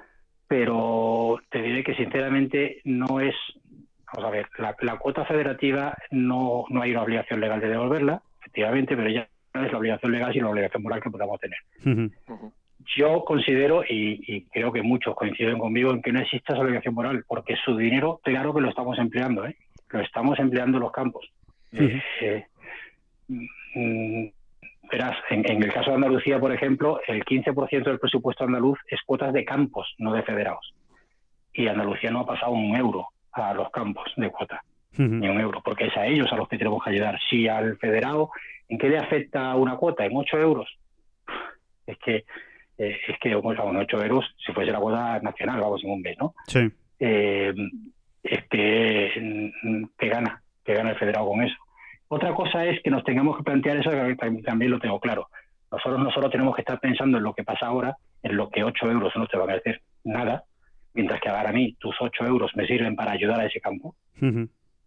[0.53, 3.33] pero te diré que sinceramente no es.
[4.13, 4.47] Vamos a ver,
[4.81, 9.65] la, cuota federativa no, no hay una obligación legal de devolverla, efectivamente, pero ya no
[9.65, 11.57] es la obligación legal, sino la obligación moral que podamos tener.
[12.95, 16.93] Yo considero, y, y, creo que muchos coinciden conmigo, en que no existe esa obligación
[16.93, 19.55] moral, porque su dinero, claro que lo estamos empleando, ¿eh?
[19.89, 21.27] lo estamos empleando en los campos.
[21.71, 22.45] Eh,
[23.27, 24.27] mm,
[24.91, 29.33] verás, en, el caso de Andalucía, por ejemplo, el 15% del presupuesto andaluz es cuotas
[29.33, 30.73] de campos, no de federados.
[31.53, 34.63] Y Andalucía no ha pasado un euro a los campos de cuota,
[34.97, 37.19] ni un euro, porque es a ellos a los que tenemos que ayudar.
[37.29, 38.31] Si al federado,
[38.69, 40.05] ¿en qué le afecta una cuota?
[40.05, 40.69] ¿En 8 euros?
[41.85, 42.25] Es que,
[42.77, 46.17] eh, es que bueno, 8 euros, si fuese la cuota nacional, vamos, en un mes,
[46.19, 46.33] ¿no?
[46.47, 46.69] Sí.
[46.99, 47.53] Eh,
[48.23, 51.55] es que, mm, que gana, que gana el federado con eso.
[52.07, 55.27] Otra cosa es que nos tengamos que plantear eso, que también lo tengo claro.
[55.71, 58.63] Nosotros no solo tenemos que estar pensando en lo que pasa ahora, en lo que
[58.63, 60.43] 8 euros no te van a decir nada,
[60.93, 63.95] mientras que ahora a mí tus 8 euros me sirven para ayudar a ese campo.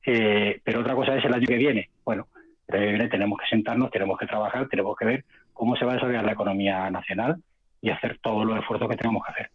[0.06, 1.90] Eh, pero otra cosa es el año que viene.
[2.04, 2.28] Bueno,
[2.68, 5.84] el año que viene tenemos que sentarnos, tenemos que trabajar, tenemos que ver cómo se
[5.84, 7.42] va a desarrollar la economía nacional
[7.80, 9.50] y hacer todos los esfuerzos que tenemos que hacer.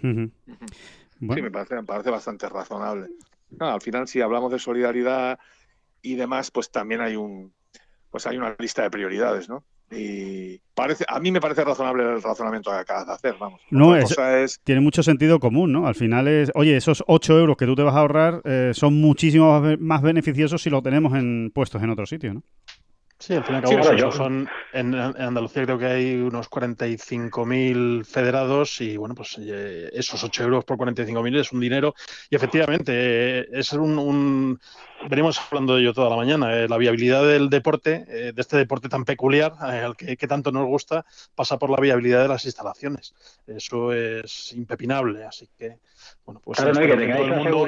[0.00, 3.08] Sí, me parece, me parece bastante razonable.
[3.60, 5.38] al final, si hablamos de solidaridad
[6.02, 7.52] y demás, pues también hay un
[8.10, 9.64] pues hay una lista de prioridades, ¿no?
[9.90, 13.60] Y parece, a mí me parece razonable el razonamiento que acabas de hacer, vamos.
[13.70, 15.86] No, es, tiene mucho sentido común, ¿no?
[15.86, 19.00] Al final es, oye, esos 8 euros que tú te vas a ahorrar eh, son
[19.00, 22.42] muchísimo más beneficiosos si lo tenemos en puestos en otro sitio, ¿no?
[23.20, 29.16] Sí, al final cabo, son, en, Andalucía creo que hay unos 45.000 federados y bueno,
[29.16, 31.94] pues eh, esos 8 euros por 45.000 es un dinero
[32.30, 34.60] y efectivamente eh, es un,
[35.10, 38.88] venimos hablando de ello toda la mañana, eh, la viabilidad del deporte, de este deporte
[38.88, 41.04] tan peculiar al que, tanto nos gusta,
[41.34, 43.16] pasa por la viabilidad de las instalaciones.
[43.48, 45.78] Eso es impepinable, así que
[46.24, 47.66] bueno, pues claro, no, que tengáis todo el mundo...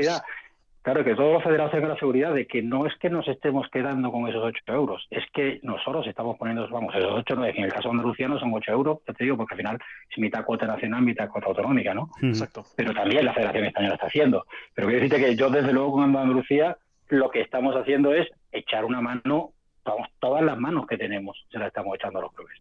[0.82, 3.68] Claro, que todos los federados tengan la seguridad de que no es que nos estemos
[3.70, 7.64] quedando con esos 8 euros, es que nosotros estamos poniendo, vamos, esos 8, no, en
[7.64, 9.78] el caso andaluciano son 8 euros, ya te digo, porque al final
[10.10, 12.10] es mitad cuota nacional, mitad cuota autonómica, ¿no?
[12.22, 12.64] Exacto.
[12.76, 14.46] Pero también la Federación Española está haciendo.
[14.74, 18.86] Pero quiero decirte que yo, desde luego, con Andalucía, lo que estamos haciendo es echar
[18.86, 19.52] una mano,
[19.84, 22.58] vamos, todas las manos que tenemos, se las estamos echando a los clubes.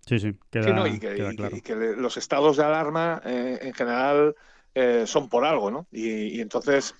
[0.00, 4.36] Sí, sí, queda, y, que, los estados de alarma, eh, en general
[4.78, 5.86] eh, son por algo, ¿no?
[5.90, 6.94] Y, entonces,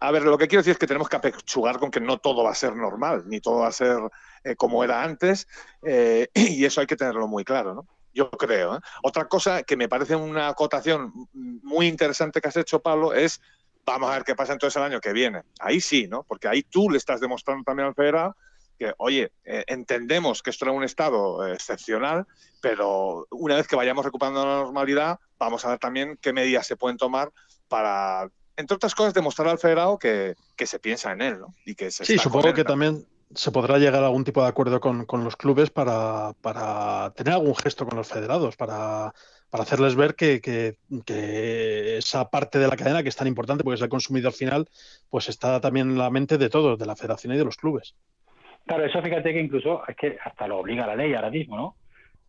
[0.00, 2.42] a ver, lo que quiero decir es que tenemos que apechugar con que no todo
[2.42, 3.96] va a ser normal, ni todo va a ser
[4.42, 5.46] eh, como era antes,
[5.84, 7.86] eh, y eso hay que tenerlo muy claro, ¿no?
[8.12, 8.80] Yo creo.
[9.04, 13.40] Otra cosa que me parece una acotación muy interesante que has hecho, Pablo, es
[13.86, 15.42] vamos a ver qué pasa entonces el año que viene.
[15.60, 16.24] Ahí sí, ¿no?
[16.24, 18.34] Porque ahí tú le estás demostrando también al federado
[18.80, 22.26] que, oye, entendemos que esto era un estado excepcional,
[22.62, 26.76] pero una vez que vayamos recuperando la normalidad, vamos a ver también qué medidas se
[26.76, 27.30] pueden tomar
[27.68, 31.54] para entre otras cosas, demostrar al federado que, se piensa en él, ¿no?
[31.64, 35.06] Y que sí, supongo que también se podrá llegar a algún tipo de acuerdo con,
[35.24, 36.34] los clubes para,
[37.16, 39.12] tener algún gesto con los federados, para,
[39.52, 40.76] hacerles ver que,
[41.98, 44.68] esa parte de la cadena que es tan importante, porque es el consumidor final,
[45.08, 47.94] pues está también en la mente de todos, de la federación y de los clubes.
[48.66, 51.74] Claro, eso fíjate que incluso es que hasta lo obliga la ley ahora mismo, ¿no?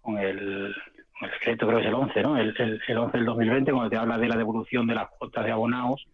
[0.01, 0.73] Con el,
[1.21, 2.37] el decreto creo que es el 11, ¿no?
[2.37, 5.45] El, el, el 11 del 2020, cuando te habla de la devolución de las cuotas
[5.45, 6.07] de abonados,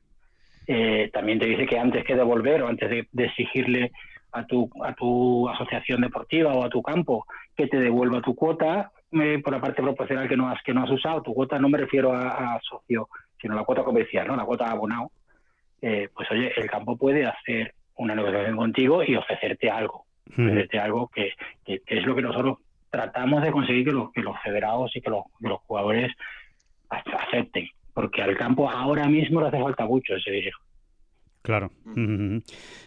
[0.67, 3.91] eh, también te dice que antes que devolver o antes de, exigirle
[4.34, 7.25] a tu, a tu asociación deportiva o a tu campo
[7.56, 10.84] que te devuelva tu cuota eh, por la parte proporcional que no has que no
[10.84, 13.08] has usado, tu cuota no me refiero a, socio,
[13.41, 14.36] sino a la cuota comercial, ¿no?
[14.36, 15.12] la cuota abonado,
[15.82, 21.09] eh, pues oye, el campo puede hacer una negociación contigo y ofrecerte algo, ofrecerte algo
[21.09, 21.33] que,
[21.65, 22.59] es lo que nosotros
[22.89, 26.11] tratamos de conseguir que los, que los federados y que los, que los jugadores
[26.89, 30.59] acepten porque al campo ahora mismo le hace falta mucho ese dinero.
[31.41, 31.71] Claro.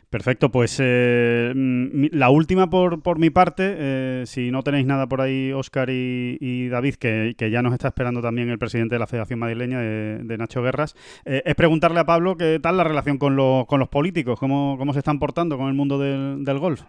[0.08, 5.08] Perfecto, pues eh, mm, la última por, por mi parte, eh, si no tenéis nada
[5.08, 9.08] por ahí, Óscar y, David, que, ya nos está esperando también el presidente de la
[9.08, 13.36] Federación Madrileña, de, Nacho Guerras, eh, es preguntarle a Pablo qué tal la relación con,
[13.66, 16.82] con los políticos, cómo, cómo se están portando con el mundo del, del golf.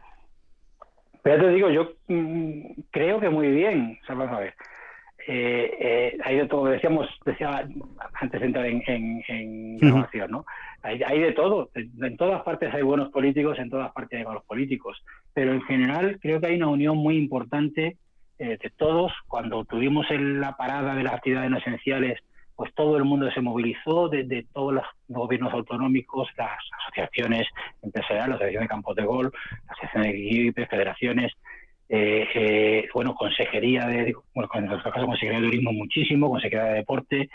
[1.24, 4.54] Pero ya te digo, yo mm, creo que muy bien, vamos a ver
[5.28, 7.68] eh, eh, hay de todo, decíamos, decía
[8.14, 8.82] antes de entrar en,
[9.28, 10.46] en, grabación, ¿no?
[10.84, 15.04] Hay, de todo, en, todas partes hay buenos políticos, en todas partes hay malos políticos,
[15.34, 17.98] pero en general creo que hay una unión muy importante
[18.40, 19.12] eh, de todos.
[19.28, 22.20] Cuando tuvimos en la parada de las actividades no esenciales,
[22.56, 27.48] pues todo el mundo se movilizó, desde todos los gobiernos autonómicos, las asociaciones
[27.82, 29.32] empresariales, la Asociación de Campos de Gol,
[29.68, 31.32] las asociaciones de federaciones,
[31.94, 36.76] eh, eh, bueno, consejería de, bueno, en nuestro caso consejería de turismo muchísimo, consejería de
[36.76, 37.30] deporte,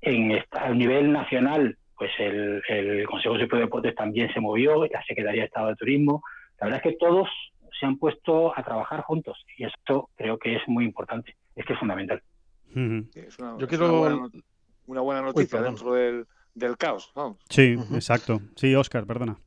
[0.00, 2.62] en a nivel nacional, pues el,
[3.06, 6.22] Consejo Superior de Deportes también se movió, la Secretaría de Estado de Turismo,
[6.60, 7.28] la verdad es que todos
[7.80, 11.72] se han puesto a trabajar juntos y esto creo que es muy importante, es que
[11.72, 12.22] es fundamental.
[13.14, 14.30] es una, Yo quiero
[14.86, 17.12] una buena, noticia dentro del, del caos.
[17.48, 18.40] Sí, exacto.
[18.56, 19.38] Sí, Oscar, perdona.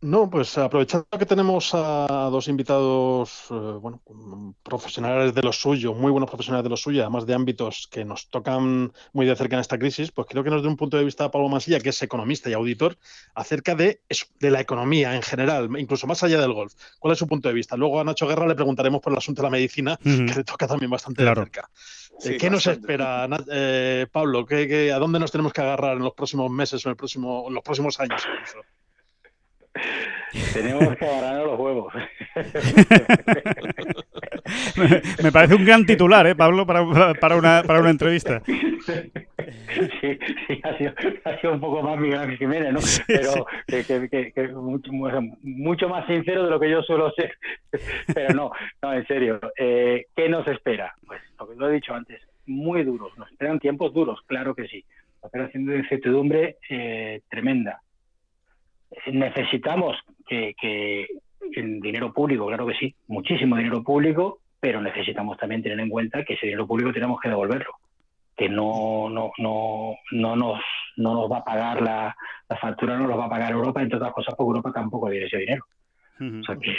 [0.00, 4.00] No, pues aprovechando que tenemos a dos invitados, eh, bueno,
[4.62, 8.30] profesionales de lo suyo, muy buenos profesionales de lo suyo, además de ámbitos que nos
[8.30, 11.04] tocan muy de cerca en esta crisis, pues creo que nos dé un punto de
[11.04, 12.96] vista a Pablo Mansilla, que es economista y auditor,
[13.34, 16.74] acerca de eso, de la economía en general, incluso más allá del golf.
[17.00, 17.76] ¿Cuál es su punto de vista?
[17.76, 20.68] Luego a Nacho Guerra le preguntaremos por el asunto de la medicina, que le toca
[20.68, 21.68] también bastante de cerca.
[22.22, 24.44] ¿Qué nos espera, eh, Pablo?
[24.44, 27.44] ¿Qué, a dónde nos tenemos que agarrar en los próximos meses o en, el próximo,
[27.48, 28.26] en los próximos años?
[30.52, 31.92] Tenemos que agarrar los huevos.
[35.22, 36.84] Me parece un gran titular, ¿eh, Pablo, para,
[37.14, 38.42] para, una, para una entrevista.
[40.00, 40.92] Sí, sí ha, sido,
[41.24, 42.80] ha sido un poco más Miguel Jiménez, ¿no?
[43.06, 44.90] Pero que, que, mucho,
[45.42, 47.32] mucho, más sincero de lo que yo suelo ser.
[48.14, 48.50] Pero no,
[48.82, 49.40] no, en serio.
[49.56, 50.94] Eh, ¿Qué nos espera?
[51.06, 53.16] Pues lo que lo he dicho antes, muy duros.
[53.16, 54.84] Nos esperan tiempos duros, claro que sí.
[55.20, 57.80] Operación de incertidumbre eh, tremenda
[59.06, 61.06] necesitamos que, que
[61.54, 66.24] el dinero público, claro que sí, muchísimo dinero público, pero necesitamos también tener en cuenta
[66.24, 67.72] que ese dinero público tenemos que devolverlo,
[68.36, 70.60] que no, no, no, no, nos,
[70.96, 72.16] no nos va a pagar la,
[72.48, 75.26] la factura, no nos va a pagar Europa, entre otras cosas, porque Europa tampoco tiene
[75.26, 75.64] ese dinero.
[76.20, 76.74] O sea que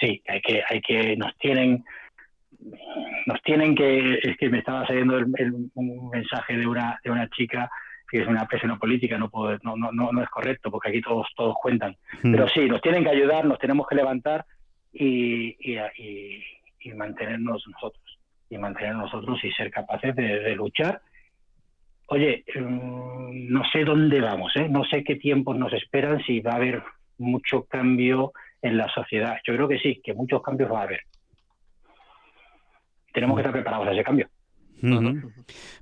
[0.00, 1.84] sí, hay que, hay que, nos tienen,
[3.26, 5.18] nos tienen que, es que me estaba saliendo
[5.74, 7.68] un mensaje de una, de una chica
[8.10, 11.28] que es una presión política, no, puedo, no, no, no, es correcto, porque aquí todos,
[11.36, 11.96] todos cuentan.
[12.22, 12.32] Hmm.
[12.32, 14.44] Pero sí, nos tienen que ayudar, nos tenemos que levantar
[14.92, 18.18] y, y, mantenernos nosotros,
[18.48, 21.00] y mantener nosotros y ser capaces de, luchar.
[22.08, 24.68] Oye, mm, no sé dónde vamos, ¿eh?
[24.68, 26.82] no sé qué tiempos nos esperan, si va a haber
[27.18, 29.38] mucho cambio en la sociedad.
[29.46, 31.02] Yo creo que sí, que muchos cambios va a haber.
[33.12, 34.28] Tenemos que estar preparados a ese cambio.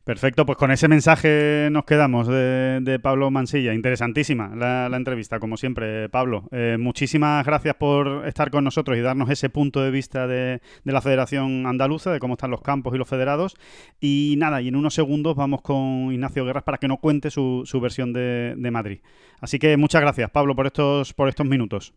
[0.05, 3.75] Perfecto, pues con ese mensaje nos quedamos de, Pablo Mansilla.
[3.75, 6.49] Interesantísima la, entrevista, como siempre, Pablo.
[6.51, 11.01] Eh, muchísimas gracias por estar con nosotros y darnos ese punto de vista de, la
[11.01, 13.57] Federación Andaluza, de cómo están los campos y los federados.
[14.01, 17.65] Y nada, y en unos segundos vamos con Ignacio Guerras para que nos cuente su,
[17.81, 19.01] versión de, Madrid.
[19.41, 21.95] Así que muchas gracias, Pablo, por estos, por estos minutos.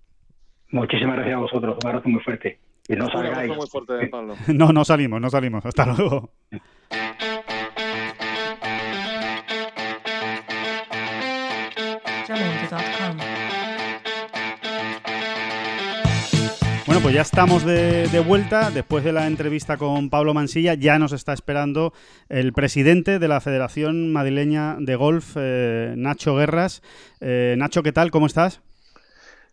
[0.70, 1.78] Muchísimas gracias a vosotros.
[1.84, 2.60] Un abrazo muy fuerte.
[2.92, 3.54] Y no salgáis.
[4.48, 5.66] no, no salimos, no salimos.
[5.66, 6.32] Hasta luego.
[16.86, 18.70] Bueno, pues ya estamos de, vuelta.
[18.72, 21.94] Después de la entrevista con Pablo Mansilla, ya nos está esperando
[22.28, 26.82] el presidente de la Federación Madrileña de Golf, eh, Nacho Guerras.
[27.22, 28.12] Eh, Nacho, ¿qué tal?
[28.12, 28.62] ¿Cómo estás?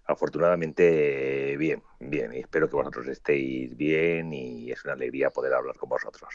[0.08, 2.32] Afortunadamente bien, bien.
[2.32, 6.28] Y espero que vosotros estéis bien y es una alegría poder hablar con vosotros.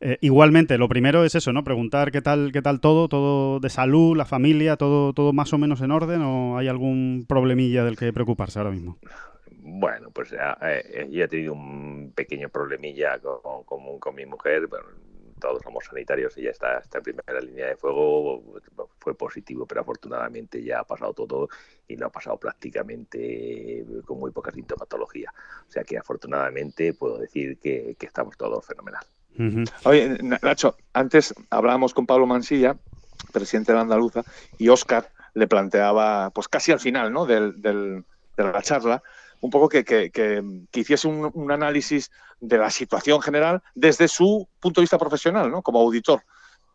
[0.00, 1.62] Eh, igualmente, lo primero es eso, ¿no?
[1.62, 5.58] Preguntar qué tal, qué tal todo, todo de salud, la familia, todo, todo más o
[5.58, 8.98] menos en orden o hay algún problemilla del que preocuparse ahora mismo.
[9.60, 14.66] Bueno, pues eh, eh, yo he tenido un pequeño problemilla con, con, con mi mujer,
[14.66, 14.86] bueno,
[15.38, 18.42] todos somos sanitarios y ya está, está en primera línea de fuego,
[19.08, 21.48] fue positivo, pero afortunadamente ya ha pasado todo
[21.86, 25.32] y no ha pasado prácticamente con muy poca sintomatología.
[25.66, 29.04] O sea que afortunadamente puedo decir que, estamos todos fenomenal.
[29.84, 32.76] Oye, Nacho, antes hablábamos con Pablo Mansilla,
[33.32, 34.24] presidente de la Andaluza,
[34.58, 37.24] y Óscar le planteaba, pues casi al final ¿no?
[37.24, 38.02] del, de
[38.36, 39.02] la charla,
[39.40, 40.42] un poco que, que,
[40.74, 45.62] hiciese un, análisis de la situación general desde su punto de vista profesional, ¿no?
[45.62, 46.22] Como auditor.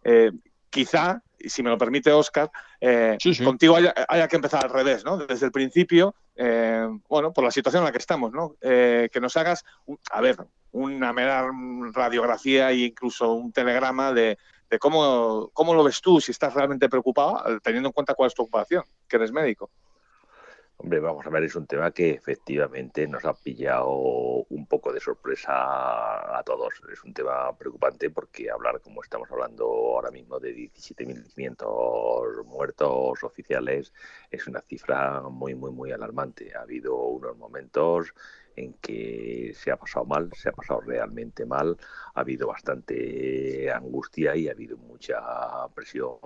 [0.04, 0.32] Eh,
[0.74, 5.18] quizá, y si me lo permite Oscar, eh, contigo haya, que empezar al revés, ¿no?
[5.18, 8.56] Desde el principio, eh, bueno, por la situación en la que estamos, ¿no?
[8.62, 9.64] que nos hagas,
[10.10, 10.38] a ver,
[10.72, 11.46] una mera
[11.94, 14.38] radiografía e incluso un telegrama de,
[14.70, 18.34] de cómo, cómo lo ves tú, si estás realmente preocupado, teniendo en cuenta cuál es
[18.34, 19.70] tu ocupación, que eres médico.
[20.78, 23.88] Hombre, vamos a ver, es un tema que efectivamente nos ha pillado
[24.50, 26.74] un poco de sorpresa a todos.
[26.92, 33.94] Es un tema preocupante porque hablar, como estamos hablando ahora mismo, de 17.500 muertos oficiales
[34.30, 36.54] es una cifra muy, muy, muy alarmante.
[36.56, 38.14] Ha habido unos momentos
[38.56, 41.78] en que se ha pasado mal, se ha pasado realmente mal,
[42.14, 45.20] ha habido bastante angustia y ha habido mucha
[45.74, 46.18] presión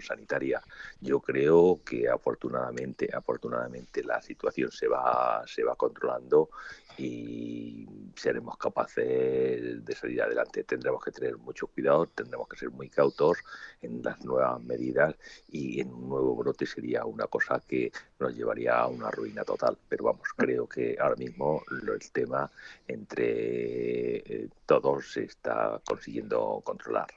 [0.00, 0.62] sanitaria.
[1.00, 6.50] Yo creo que afortunadamente, afortunadamente la situación se va, se va controlando
[6.98, 10.64] y seremos capaces de salir adelante.
[10.64, 13.38] Tendremos que tener mucho cuidado, tendremos que ser muy cautos
[13.82, 15.14] en las nuevas medidas
[15.48, 19.76] y en un nuevo brote sería una cosa que nos llevaría a una ruina total.
[19.88, 22.50] Pero vamos, creo que ahora mismo el tema
[22.88, 27.08] entre eh, todos se está consiguiendo controlar.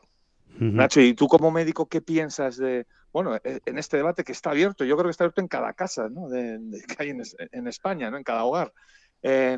[0.58, 4.52] Nacho, ¿y tú como médico qué piensas de, bueno, e, en este debate que está
[4.52, 4.84] abierto?
[4.84, 6.28] Yo creo que está abierto en cada casa ¿no?
[6.28, 8.18] de, que hay en, España, ¿no?
[8.18, 8.74] en cada hogar.
[9.22, 9.58] Eh,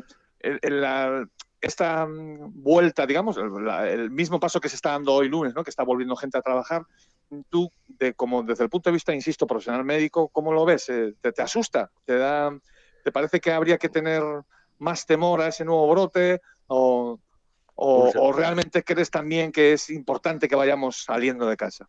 [1.60, 5.62] esta mm, vuelta, digamos, el, mismo paso que se está dando hoy lunes, ¿no?
[5.62, 6.84] que está volviendo gente a trabajar,
[7.48, 10.88] tú, de, como desde el punto de vista, insisto, profesional médico, ¿cómo lo ves?
[10.88, 11.90] Eh, ¿Te, te asusta?
[12.04, 12.56] ¿Te, da,
[13.04, 14.22] ¿Te parece que habría que tener
[14.78, 16.40] más temor a ese nuevo brote?
[16.66, 17.18] ¿O,
[17.74, 21.88] o, realmente crees también que es importante que vayamos saliendo de casa?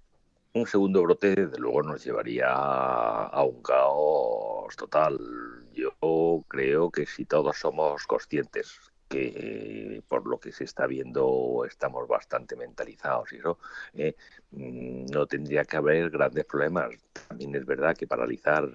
[0.56, 5.18] Un segundo brote, desde luego, nos llevaría a un caos total.
[5.74, 5.96] Yo
[6.48, 12.56] creo que si todos somos conscientes que por lo que se está viendo estamos bastante
[12.56, 13.60] mentalizados y eso
[13.94, 14.16] eh,
[14.52, 16.90] mm, no tendría que haber grandes problemas.
[17.28, 18.68] También es verdad que paralizar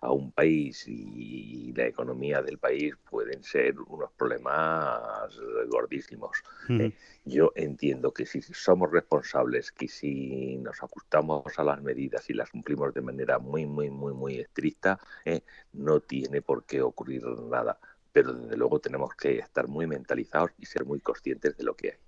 [0.00, 5.36] a un país y la economía del país pueden ser unos problemas
[5.68, 6.42] gordísimos.
[6.68, 6.92] Eh,
[7.24, 12.50] yo entiendo que si somos responsables, que si nos ajustamos a las medidas y las
[12.50, 17.78] cumplimos de manera muy, muy, muy, muy estricta, eh, no tiene por qué ocurrir nada
[18.16, 21.98] pero desde luego tenemos que estar muy mentalizados y ser muy conscientes de lo que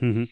[0.00, 0.30] hay.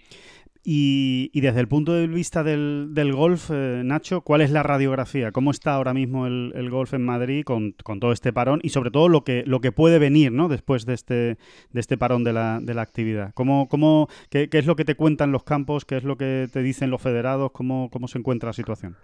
[0.65, 5.31] y, desde el punto de vista del, golf, eh, Nacho, ¿cuál es la radiografía?
[5.31, 9.11] ¿Cómo está ahora mismo el, golf en Madrid con, todo este parón y sobre todo
[9.11, 10.49] lo que, lo que puede venir ¿no?
[10.49, 13.35] después de este, de este parón de la, de la actividad?
[13.35, 15.85] ¿Cómo, cómo, qué, qué, es lo que te cuentan los campos?
[15.85, 17.51] ¿Qué es lo que te dicen los federados?
[17.53, 18.97] ¿Cómo, cómo se encuentra la situación?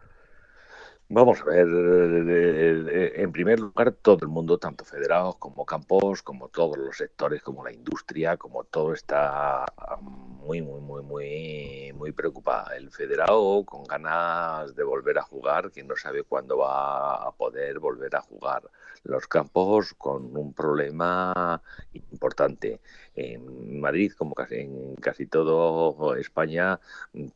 [1.13, 1.67] Vamos a ver,
[3.17, 7.65] en primer lugar, todo el mundo, tanto federados como campos, como todos los sectores, como
[7.65, 9.67] la industria, como todo está
[10.01, 12.77] muy, muy, muy, muy, muy preocupada.
[12.77, 17.81] El federado con ganas de volver a jugar, que no sabe cuándo va a poder
[17.81, 18.63] volver a jugar.
[19.03, 21.61] Los campos con un problema
[21.93, 22.81] importante.
[23.21, 26.81] En Madrid, como casi en casi todo España,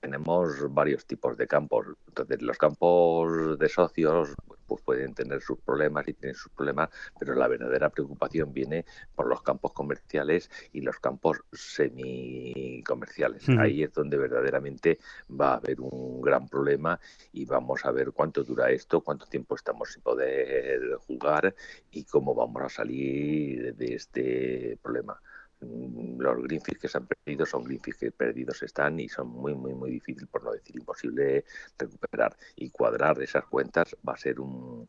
[0.01, 1.87] tenemos varios tipos de campos.
[2.09, 4.35] Entonces, los campos de socios
[4.67, 6.89] pues pueden tener sus problemas y tienen sus problemas,
[7.19, 8.85] pero la verdadera preocupación viene
[9.15, 13.47] por los campos comerciales y los campos semi-comerciales.
[13.59, 14.99] Ahí es donde verdaderamente
[15.31, 16.99] va a haber un gran problema
[17.33, 21.55] y vamos a ver cuánto dura esto, cuánto tiempo estamos sin poder jugar
[21.91, 25.21] y cómo vamos a salir de este problema.
[25.61, 29.55] Mm, los greenfields que se han perdido son greenfields que perdidos están y son muy,
[29.55, 31.45] muy, muy difícil, por no decir imposible,
[31.79, 32.37] recuperar.
[32.57, 34.89] Y cuadrar esas cuentas va a ser un,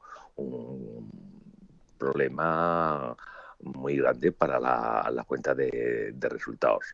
[1.98, 3.16] problema
[3.62, 6.94] muy grande para la, cuenta de, resultados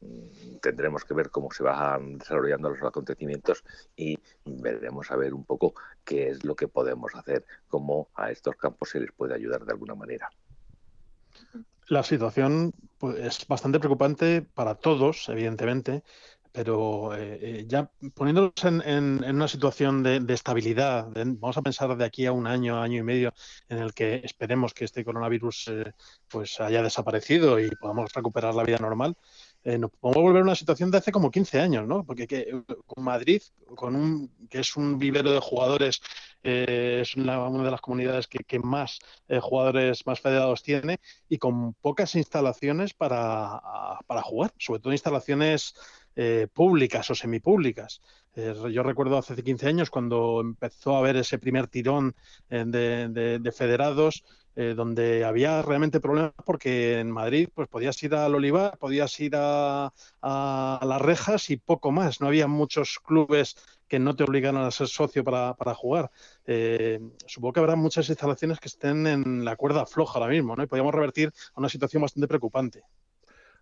[0.00, 3.64] mm, tendremos que ver cómo se van desarrollando los acontecimientos
[3.96, 8.54] y veremos a ver un poco qué es lo que podemos hacer, cómo a estos
[8.56, 10.30] campos se les puede ayudar de alguna manera.
[11.88, 16.02] La situación pues, es bastante preocupante para todos, evidentemente,
[16.56, 22.24] pero eh, eh, ya poniéndonos en, una situación de, estabilidad, vamos a pensar de aquí
[22.24, 23.34] a un año, año y medio,
[23.68, 25.92] en el que esperemos que este coronavirus eh,
[26.28, 29.16] pues haya desaparecido y podamos recuperar la vida normal,
[29.66, 32.04] eh, nos podemos volver a una situación de hace como 15 años, ¿no?
[32.04, 33.42] Porque con Madrid,
[33.74, 36.00] con un, que es un vivero de jugadores,
[36.44, 41.74] eh, es una, de las comunidades que, más eh, jugadores más federados tiene y con
[41.74, 43.60] pocas instalaciones para,
[44.06, 45.74] para jugar, sobre todo instalaciones
[46.54, 48.00] públicas o semipúblicas.
[48.34, 52.14] yo recuerdo hace 15 años cuando empezó a haber ese primer tirón
[52.48, 54.24] de federados,
[54.58, 59.32] eh, donde había realmente problemas porque en Madrid pues podías ir al Olivar, podías ir
[59.36, 59.92] a,
[60.22, 62.22] las rejas y poco más.
[62.22, 66.10] No había muchos clubes que no te obligaran a ser socio para, jugar.
[66.46, 70.62] Eh, supongo que habrá muchas instalaciones que estén en la cuerda floja ahora mismo, ¿no?
[70.62, 72.82] Y podríamos revertir a una situación bastante preocupante.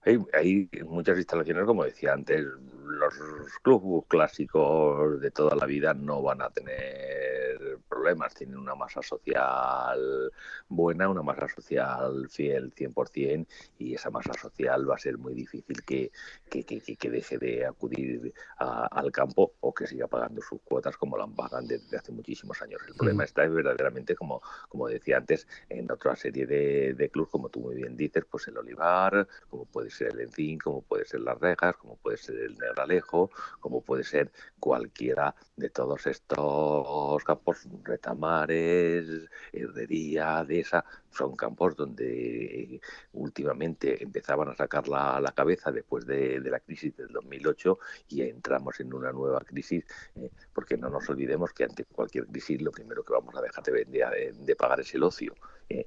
[0.02, 2.44] Hay, hay, muchas instalaciones, como decía antes,
[2.84, 3.14] los
[3.62, 10.30] clubes clásicos de toda la vida no van a tener problemas, tienen una masa social
[10.68, 13.46] buena, una masa social fiel 100%
[13.78, 16.12] y esa masa social va a ser muy difícil que,
[16.50, 21.26] que, que, deje de acudir al campo o que siga pagando sus cuotas como la
[21.26, 22.82] pagan desde hace muchísimos años.
[22.86, 27.48] El problema está verdaderamente, como, como decía antes, en otra serie de, de clubes, como
[27.48, 31.20] tú muy bien dices, pues el Olivar, como puede ser el Encín, como puede ser
[31.20, 33.30] las Regas, como puede ser el Negralejo,
[33.60, 34.30] como puede ser
[34.60, 39.06] cualquiera de todos estos campos, retamares,
[39.52, 42.80] herrería, de esa, son campos donde
[43.12, 47.78] últimamente empezaban a sacar la, la cabeza después de, la crisis del 2008
[48.08, 49.84] y entramos en una nueva crisis,
[50.16, 53.64] eh, porque no nos olvidemos que ante cualquier crisis lo primero que vamos a dejar
[53.64, 55.34] de, de, de pagar es el ocio.
[55.68, 55.86] Eh,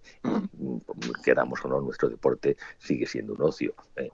[1.23, 3.75] queramos o no, nuestro deporte sigue siendo un ocio.
[3.95, 4.11] Eh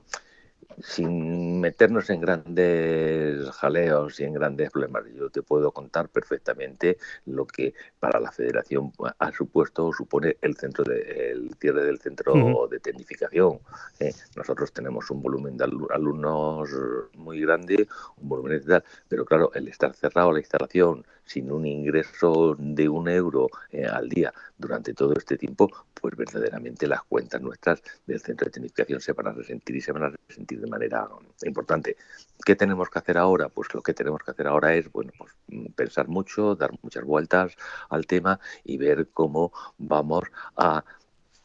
[0.82, 7.45] sin meternos en grandes jaleos y en grandes problemas, yo te puedo contar perfectamente lo
[7.45, 12.67] que para la federación ha supuesto o supone el centro de, el cierre del centro
[12.69, 13.59] de tecnificación.
[13.99, 16.69] Eh, nosotros tenemos un volumen de alumnos
[17.15, 21.65] muy grande, un volumen de tal, pero claro, el estar cerrado la instalación sin un
[21.65, 25.69] ingreso de un euro eh, al día durante todo este tiempo,
[25.99, 29.91] pues verdaderamente las cuentas nuestras del centro de tecnificación se van a resentir y se
[29.91, 31.07] van a resentir de manera
[31.43, 31.97] importante.
[32.45, 33.49] ¿Qué tenemos que hacer ahora?
[33.49, 37.03] Pues lo que tenemos que hacer ahora es, bueno, pues mm, pensar mucho, dar muchas
[37.03, 37.55] vueltas
[37.89, 40.24] al tema y ver cómo vamos
[40.55, 40.84] a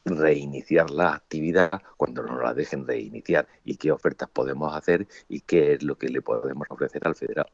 [0.04, 5.74] reiniciar la actividad cuando nos la dejen reiniciar y qué ofertas podemos hacer y qué
[5.74, 7.50] es lo que le podemos ofrecer al federado.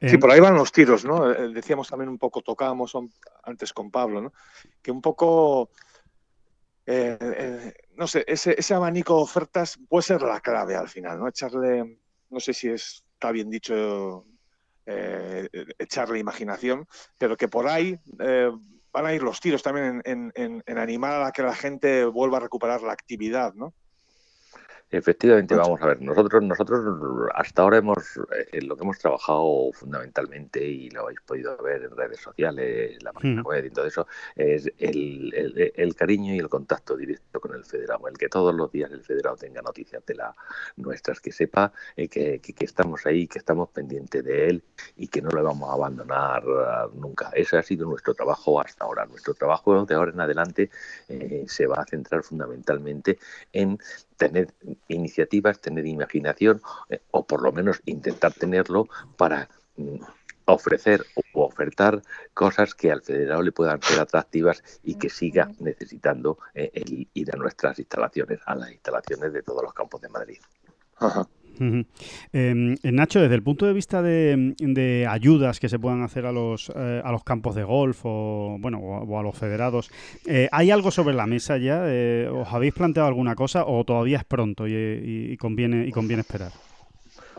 [0.00, 1.30] Sí, por ahí van los tiros, ¿no?
[1.30, 2.96] Eh, decíamos también un poco, tocábamos
[3.42, 4.32] antes con Pablo, ¿no?
[4.80, 5.70] Que un poco,
[6.86, 11.18] eh, eh, no sé, ese, ese, abanico de ofertas puede ser la clave al final,
[11.18, 11.28] ¿no?
[11.28, 11.98] Echarle,
[12.30, 14.24] no sé si está bien dicho,
[15.78, 16.88] echarle imaginación,
[17.18, 18.00] pero que por ahí
[18.92, 22.40] van a ir los tiros también en, en animar a que la gente vuelva a
[22.40, 23.74] recuperar la actividad, ¿no?
[24.92, 28.18] Efectivamente, vamos a ver, nosotros, nosotros hasta ahora hemos,
[28.52, 33.12] eh, lo que hemos trabajado fundamentalmente, y lo habéis podido ver en redes sociales, la
[33.12, 33.46] página hmm.
[33.46, 38.08] web y todo eso, es el, el, cariño y el contacto directo con el federado,
[38.08, 40.34] el que todos los días el federado tenga noticias de la
[40.76, 44.64] nuestras, que sepa eh, que, que, estamos ahí, que estamos pendientes de él
[44.96, 47.30] y que no lo vamos a abandonar uh, nunca.
[47.34, 49.06] Ese ha sido nuestro trabajo hasta ahora.
[49.06, 50.70] Nuestro trabajo de ahora en adelante
[51.08, 53.18] eh, se va a centrar fundamentalmente
[53.52, 53.78] en
[54.20, 54.54] tener
[54.88, 56.60] iniciativas, tener imaginación
[56.90, 59.96] eh, o por lo menos intentar tenerlo para mm,
[60.44, 62.02] ofrecer o ofertar
[62.34, 67.34] cosas que al federado le puedan ser atractivas y que siga necesitando eh, el ir
[67.34, 70.38] a nuestras instalaciones, a las instalaciones de todos los campos de Madrid.
[72.32, 76.72] Em, Nacho, desde el punto de vista de, ayudas que se puedan hacer a los,
[76.74, 79.90] eh, a los campos de golf o, bueno, o, a los federados,
[80.26, 81.84] eh, ¿hay algo sobre la mesa ya?
[82.32, 86.52] ¿Os habéis planteado alguna cosa o todavía es pronto y, conviene, y conviene esperar?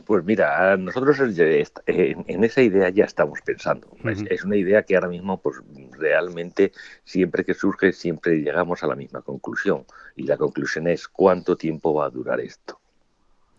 [0.05, 3.87] Pues mira, nosotros en esa idea ya estamos pensando.
[4.29, 5.57] es, una idea que ahora mismo, pues
[5.97, 6.71] realmente,
[7.03, 9.85] siempre que surge, siempre llegamos a la misma conclusión.
[10.15, 12.79] Y la conclusión es cuánto tiempo va a durar esto.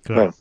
[0.02, 0.34] Claro.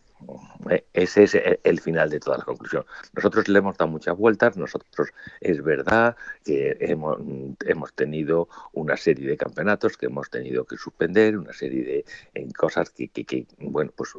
[0.93, 2.85] Ese es el final de toda la conclusión.
[3.13, 5.09] Nosotros le hemos dado muchas vueltas, nosotros
[5.39, 7.17] es verdad que hemos,
[7.65, 12.51] hemos tenido una serie de campeonatos que hemos tenido que suspender, una serie de en
[12.51, 14.11] cosas que, que, bueno, pues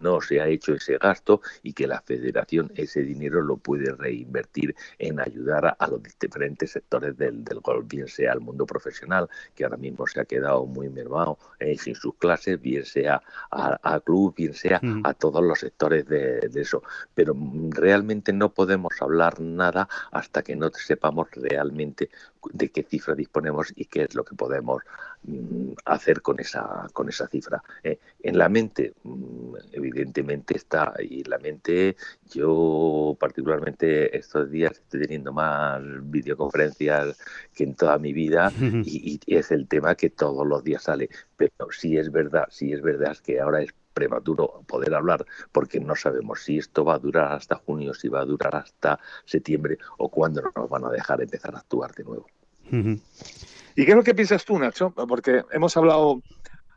[0.00, 4.74] no se ha hecho ese gasto y que la federación ese dinero lo puede reinvertir
[4.98, 9.64] en ayudar a, los diferentes sectores del, del, golf, bien sea al mundo profesional, que
[9.64, 14.34] ahora mismo se ha quedado muy mermado eh, sin sus clases, bien sea a, club,
[14.36, 15.02] bien sea mm.
[15.04, 16.82] a todos los sectores de, eso.
[17.14, 17.34] Pero
[17.70, 22.08] realmente no podemos hablar nada hasta que no sepamos realmente
[22.52, 24.82] de qué cifra disponemos y qué es lo que podemos
[25.24, 31.24] mm, hacer con esa con esa cifra eh, en la mente mm, evidentemente está y
[31.24, 31.96] la mente
[32.30, 37.18] yo particularmente estos días estoy teniendo más videoconferencias
[37.54, 38.52] que en toda mi vida
[38.84, 42.72] y, y es el tema que todos los días sale pero sí es verdad sí
[42.72, 46.98] es verdad que ahora es prematuro poder hablar porque no sabemos si esto va a
[47.00, 51.20] durar hasta junio, si va a durar hasta septiembre o cuándo nos van a dejar
[51.20, 52.26] empezar a actuar de nuevo.
[52.70, 54.90] ¿Y qué es lo que piensas tú, Nacho?
[54.90, 56.22] Porque hemos hablado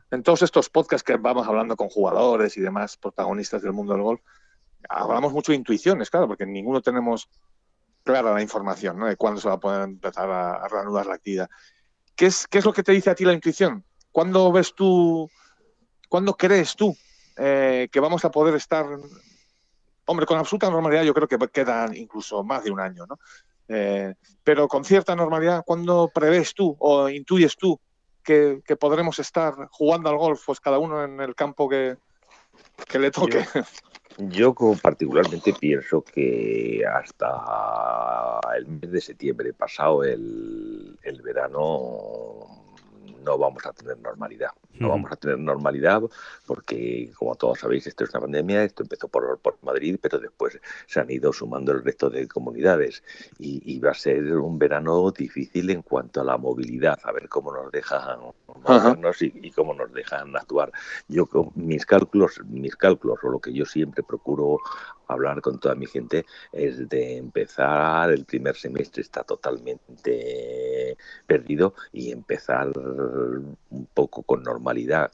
[0.10, 4.02] en todos estos podcasts que vamos hablando con jugadores y demás protagonistas del mundo del
[4.02, 4.22] golf,
[4.90, 7.30] hablamos mucho de intuiciones, claro, porque ninguno tenemos
[8.04, 9.06] clara la información ¿no?
[9.06, 11.50] de cuándo se va a poder empezar a, a reanudar la actividad.
[12.16, 13.84] ¿Qué es, ¿Qué es lo que te dice a ti la intuición?
[14.12, 15.30] ¿Cuándo ves tú,
[16.10, 16.96] cuándo crees tú
[17.44, 18.86] eh, que vamos a poder estar,
[20.06, 23.18] hombre, con absoluta normalidad yo creo que quedan incluso más de un año, ¿no?
[23.68, 24.14] Eh,
[24.44, 27.80] pero con cierta normalidad, ¿cuándo prevés tú o intuyes tú
[28.22, 31.98] que, podremos estar jugando al golf, pues cada uno en el campo que,
[32.94, 33.44] le toque?
[34.18, 42.71] Yo, particularmente pienso que hasta el mes de septiembre pasado, el, el verano,
[43.24, 44.52] no vamos a tener normalidad.
[44.74, 46.02] No vamos a tener normalidad
[46.48, 50.60] porque, como todos sabéis, esto es una pandemia, esto empezó por, por Madrid, pero después
[50.88, 53.04] se han ido sumando el resto de comunidades
[53.38, 57.52] y, va a ser un verano difícil en cuanto a la movilidad, a ver cómo
[57.52, 58.20] nos dejan
[58.64, 60.72] movernos y, y, cómo nos dejan actuar.
[61.08, 64.60] Yo, mis cálculos, mis cálculos, o lo que yo siempre procuro
[65.14, 72.12] hablar con toda mi gente, es de empezar el primer semestre está totalmente perdido y
[72.12, 75.12] empezar un poco con normalidad,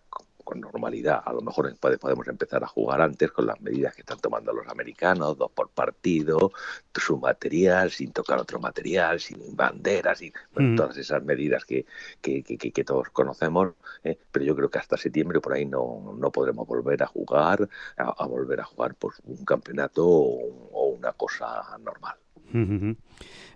[0.48, 1.22] con normalidad.
[1.26, 4.66] A lo mejor podemos empezar a jugar antes con las medidas que están tomando los
[4.70, 6.54] americanos, dos por partido,
[6.96, 10.76] su material, sin tocar otro material, sin banderas, y mm.
[10.78, 11.86] todas esas medidas que,
[12.22, 13.74] que, que, todos conocemos.
[14.06, 14.18] ¿eh?
[14.32, 17.68] Pero yo creo que hasta septiembre por ahí no, no podremos volver a jugar,
[17.98, 22.16] a, volver a jugar pues, un campeonato o, una cosa normal.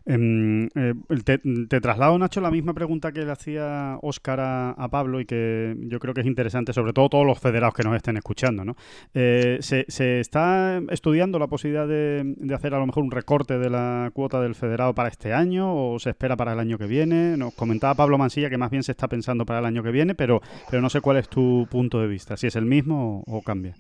[0.06, 0.94] eh,
[1.24, 6.00] te, traslado, Nacho, la misma pregunta que le hacía Óscar a, Pablo y que yo
[6.00, 8.66] creo que es interesante, sobre todo todos los federados que nos estén escuchando.
[8.66, 8.76] ¿no?
[9.14, 9.86] Eh, ¿se,
[10.20, 14.56] está estudiando la posibilidad de, hacer a lo mejor un recorte de la cuota del
[14.56, 17.38] federado para este año o se espera para el año que viene?
[17.38, 20.16] Nos comentaba Pablo Mansilla que más bien se está pensando para el año que viene,
[20.16, 20.42] pero,
[20.72, 23.76] no sé cuál es tu punto de vista, si es el mismo o, cambia.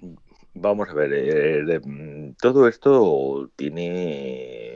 [0.53, 1.81] Vamos a ver, eh,
[2.39, 4.70] todo esto tiene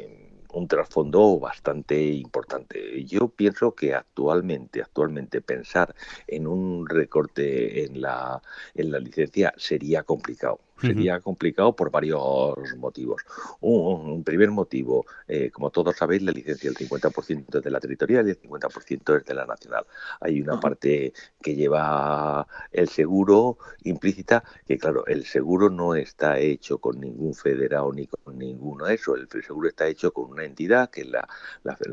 [0.56, 3.04] un trasfondo bastante importante.
[3.06, 5.94] Yo pienso que actualmente, actualmente pensar
[6.28, 8.42] en un recorte en la,
[8.74, 10.60] en la licencia sería complicado.
[10.80, 13.24] Sería complicado por varios motivos.
[13.62, 18.28] Un, primer motivo, eh, como todos sabéis, la licencia el 50% es de la territorial
[18.28, 19.86] y el 50% es de la nacional.
[20.20, 26.80] Hay una parte que lleva el seguro implícita, que claro, el seguro no está hecho
[26.80, 29.16] con ningún federado ni con ninguno de eso.
[29.16, 31.28] El seguro está hecho con una entidad que es la,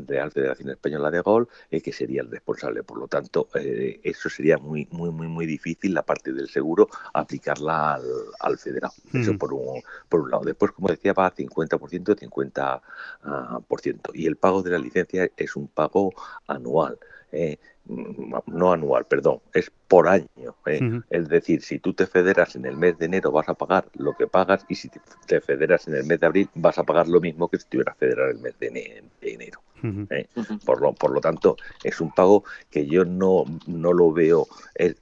[0.07, 2.83] Real Federación Española de Gol, eh, que sería el responsable.
[2.83, 6.89] Por lo tanto, eh, eso sería muy, muy, muy, muy difícil la parte del seguro
[7.13, 8.03] aplicarla al,
[8.39, 9.37] al federado eso mm.
[9.37, 10.43] por un, por un lado.
[10.43, 14.09] Después, como decía, va 50%, 50%.
[14.13, 16.13] Y el pago de la licencia es un pago
[16.47, 16.97] anual.
[17.31, 20.55] eh, no anual, perdón, es por año.
[20.65, 21.01] ¿eh?
[21.09, 24.13] Es decir, si tú te federas en el mes de enero vas a pagar lo
[24.13, 24.89] que pagas y si
[25.27, 27.97] te federas en el mes de abril vas a pagar lo mismo que si estuvieras
[27.97, 29.61] federado el mes de enero.
[30.09, 30.27] ¿eh?
[30.65, 34.47] por, lo, por lo tanto, es un pago que yo no, no lo veo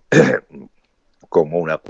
[1.32, 1.82] como una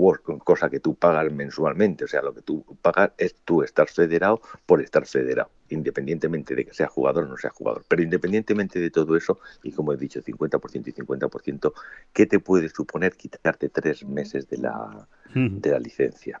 [0.44, 2.04] cosa que tú pagas mensualmente.
[2.04, 6.64] O sea, lo que tú pagas es tú estar federado por estar federado, independientemente de
[6.64, 7.84] que sea jugador o no sea jugador.
[7.88, 11.72] Pero independientemente de todo eso, y como he dicho, 50% y 50%,
[12.12, 16.40] ¿qué te puede suponer quitarte tres meses de la, de la licencia?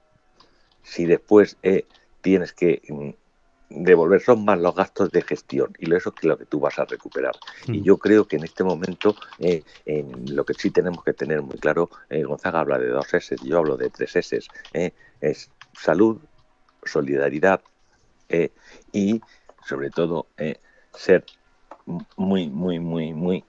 [0.84, 1.86] Si después eh,
[2.20, 3.10] tienes que mm,
[3.76, 6.84] devolver son más los gastos de gestión y eso es lo que tú vas a
[6.84, 7.34] recuperar.
[7.66, 7.84] Y mm.
[7.84, 11.58] yo creo que en este momento eh, en lo que sí tenemos que tener muy
[11.58, 14.38] claro, eh, Gonzaga habla de dos S, yo hablo de tres S,
[14.72, 16.18] eh, es salud,
[16.84, 17.60] solidaridad
[18.92, 19.20] y
[19.66, 20.26] sobre todo
[20.94, 21.26] ser
[22.16, 23.44] muy, muy, muy, muy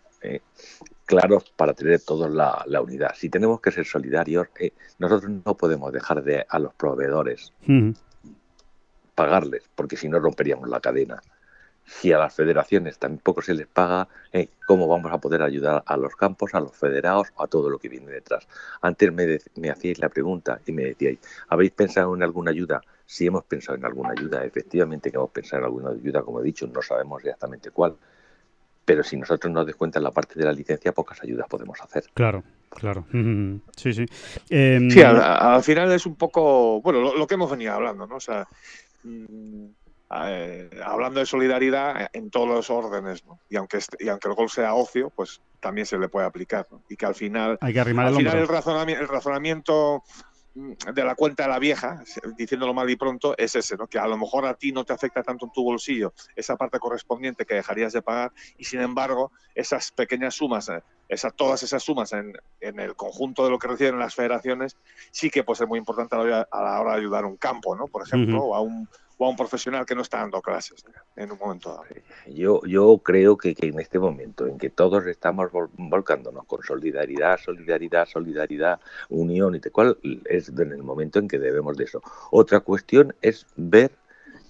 [1.05, 3.13] claros para tener todos la, unidad.
[3.15, 4.47] Si tenemos que ser solidarios,
[4.99, 7.53] nosotros no podemos dejar de a los proveedores.
[7.65, 7.91] Mm
[9.15, 11.21] pagarles, porque si no romperíamos la cadena.
[11.85, 15.97] Si a las federaciones tampoco se les paga, eh, ¿cómo vamos a poder ayudar a
[15.97, 18.47] los campos, a los federados, a todo lo que viene detrás?
[18.81, 22.81] Antes me, me hacíais la pregunta y me decíais, ¿habéis pensado en alguna ayuda?
[23.05, 26.43] Si hemos pensado en alguna ayuda, efectivamente que hemos pensado en alguna ayuda, como he
[26.43, 27.97] dicho, no sabemos exactamente cuál,
[28.85, 32.05] pero si nosotros nos descuentan la parte de la licencia, pocas ayudas podemos hacer.
[32.13, 33.05] Claro, claro.
[33.75, 34.05] Sí, sí.
[34.47, 38.15] Sí, al, final es un poco, bueno, lo, lo, que hemos venido hablando, ¿no?
[38.15, 38.47] O sea,
[39.05, 44.73] eh, hablando de solidaridad en todos los órdenes, y aunque y aunque el gol sea
[44.73, 48.15] ocio, pues también se le puede aplicar, y que al final, Hay que arrimar al
[48.15, 52.03] final el, razonamiento, el razonamiento mm, de la cuenta de la vieja,
[52.37, 53.87] diciéndolo mal y pronto, es ese, ¿no?
[53.87, 56.77] que a lo mejor a ti no te afecta tanto en tu bolsillo esa parte
[56.77, 61.81] correspondiente que dejarías de pagar y sin embargo esas pequeñas sumas, eh, esas, todas esas
[61.81, 64.77] sumas en, en, el conjunto de lo que reciben las federaciones
[65.11, 67.87] sí que puede ser muy importante a la hora, de ayudar a un campo, ¿no?
[67.87, 68.87] por ejemplo, o a un
[69.23, 70.83] o a un profesional que no está dando clases
[71.15, 71.85] en un momento dado.
[72.27, 77.39] Yo, yo creo que, que en este momento en que todos estamos volcándonos con solidaridad,
[77.39, 82.01] solidaridad, solidaridad, unión y tal cual, es en el momento en que debemos de eso.
[82.31, 83.91] Otra cuestión es ver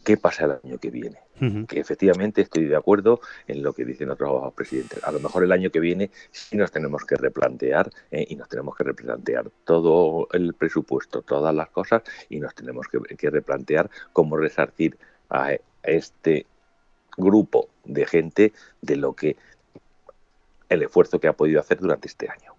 [0.04, 1.18] qué pasa el año que viene.
[1.68, 5.04] Que efectivamente estoy de acuerdo en lo que dicen otros presidentes.
[5.04, 8.47] A lo mejor el año que viene sí nos tenemos que replantear eh, y nos
[8.47, 14.38] tenemos que replantear todo el presupuesto, todas las cosas y nos tenemos que, replantear cómo
[14.38, 14.97] resarcir
[15.30, 15.51] a
[15.82, 16.45] este
[17.18, 19.36] grupo de gente de lo que
[20.70, 22.54] el esfuerzo que ha podido hacer durante este año.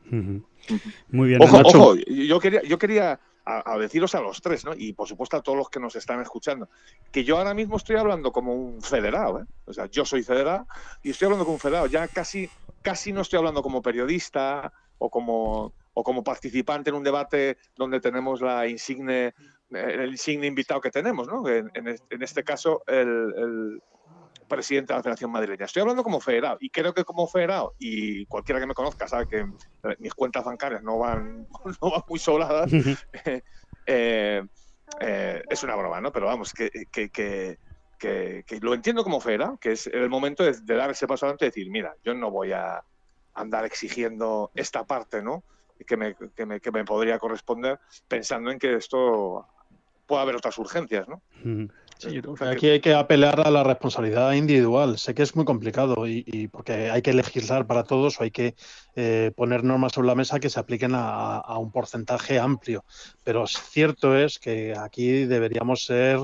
[1.08, 1.42] Muy bien.
[1.42, 4.72] Ojo, ojo, yo quería, yo quería a, deciros a los tres, ¿no?
[4.74, 6.68] Y por supuesto a todos los que nos están escuchando,
[7.12, 9.44] que yo ahora mismo estoy hablando como un federado, ¿eh?
[9.66, 10.66] O sea, yo soy federado
[11.02, 11.86] y estoy hablando como un federado.
[11.86, 12.48] Ya casi,
[12.82, 18.00] casi no estoy hablando como periodista o como, o como participante en un debate donde
[18.00, 19.34] tenemos la insigne,
[19.70, 21.46] el insigne invitado que tenemos, ¿no?
[21.48, 23.80] En, en este caso, el
[24.46, 25.66] presidente de la Federación Madrileña.
[25.66, 29.26] Estoy hablando como federado y creo que como federado, y cualquiera que me conozca sabe
[29.26, 31.46] que eh, mis cuentas bancarias no van,
[31.82, 32.70] no van muy sobradas,
[33.86, 34.42] eh,
[35.00, 36.12] eh, es una broma, ¿no?
[36.12, 37.58] Pero vamos, que, que, que,
[37.98, 41.48] que, lo entiendo como federado, que es el momento de, dar ese paso adelante y
[41.48, 42.84] decir, mira, yo no voy a
[43.34, 45.44] andar exigiendo esta parte, ¿no?
[45.86, 49.48] Que me, que me, que me podría corresponder pensando en que esto
[50.06, 51.22] puede haber otras urgencias, ¿no?
[52.50, 54.98] aquí hay que apelar a la responsabilidad individual.
[54.98, 58.54] Sé que es muy complicado y, porque hay que legislar para todos o hay que
[58.96, 62.84] eh, poner normas sobre la mesa que se apliquen a, un porcentaje amplio.
[63.22, 66.18] Pero cierto es que aquí deberíamos ser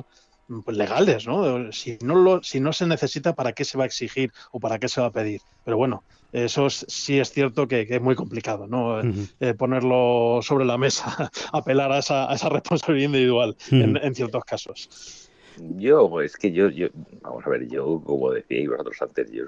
[0.64, 1.72] pues, legales, ¿no?
[1.72, 4.78] Si no, lo, si no se necesita, ¿para qué se va a exigir o para
[4.78, 5.40] qué se va a pedir?
[5.64, 9.00] Pero bueno, eso sí es cierto que, es muy complicado, ¿no?
[9.40, 15.28] Eh, ponerlo sobre la mesa, apelar a esa, responsabilidad individual en ciertos casos.
[15.76, 16.88] Yo, es que yo, yo,
[17.20, 19.44] vamos a ver, yo, como decíais vosotros antes, yo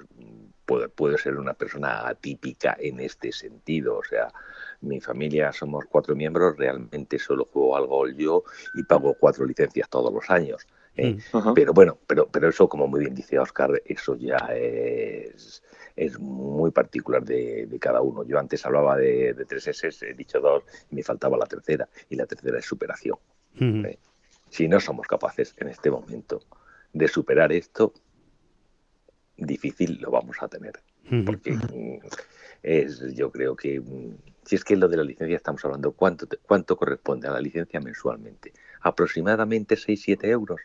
[0.64, 3.98] puedo, puedo ser una persona atípica en este sentido.
[3.98, 4.28] O sea,
[4.80, 8.44] mi familia somos cuatro miembros, realmente solo juego al gol yo
[8.74, 10.66] y pago cuatro licencias todos los años.
[10.96, 11.16] ¿Eh?
[11.32, 11.54] Mm.
[11.54, 15.62] Pero bueno, pero, pero eso, como muy bien dice Oscar, eso ya es,
[15.96, 18.24] es muy particular de, cada uno.
[18.24, 22.16] Yo antes hablaba de, tres S, he dicho dos, y me faltaba la tercera, y
[22.16, 23.18] la tercera es superación.
[23.60, 23.98] ¿eh?
[24.48, 26.42] Si no somos capaces en este momento
[26.92, 27.92] de superar esto,
[29.36, 30.74] difícil lo vamos a tener.
[31.26, 31.98] Porque mm,
[32.62, 36.26] es, yo creo que, mm, si es que lo de la licencia estamos hablando, ¿cuánto,
[36.46, 38.52] cuánto corresponde a la licencia mensualmente?
[38.82, 40.60] Aproximadamente 6-7 euros.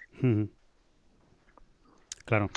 [2.26, 2.50] Claro.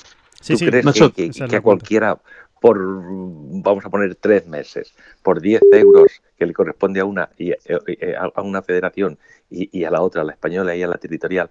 [0.46, 2.18] ¿Tú crees que, a cualquiera
[2.61, 7.52] por, vamos a poner, tres meses, por 10 euros que le corresponde a una, y,
[7.52, 11.50] a una federación y, a la otra, a la española y a la territorial,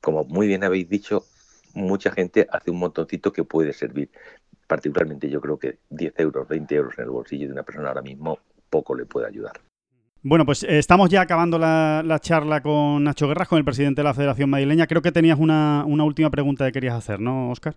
[0.00, 1.24] como muy bien habéis dicho,
[1.74, 4.10] mucha gente hace un montoncito que puede servir.
[4.66, 8.02] Particularmente yo creo que 10 euros, 20 euros en el bolsillo de una persona ahora
[8.02, 8.38] mismo
[8.70, 9.60] poco le puede ayudar.
[10.22, 14.04] Bueno, pues eh, estamos ya acabando la, charla con Nacho Guerras, con el presidente de
[14.04, 14.86] la Federación Madrileña.
[14.86, 17.76] Creo que tenías una, última pregunta que querías hacer, ¿no, Oscar?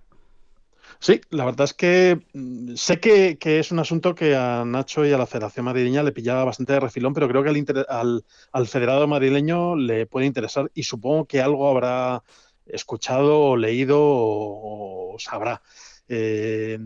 [1.00, 5.14] Sí, la verdad es que mm, sé que, es un asunto que a Nacho y
[5.14, 9.78] a la Federación Madrileña le pillaba bastante de refilón, pero creo que al, federado madrileño
[9.78, 12.24] le puede interesar y supongo que algo habrá
[12.66, 15.62] escuchado o leído o, sabrá.
[16.10, 16.78] Eh,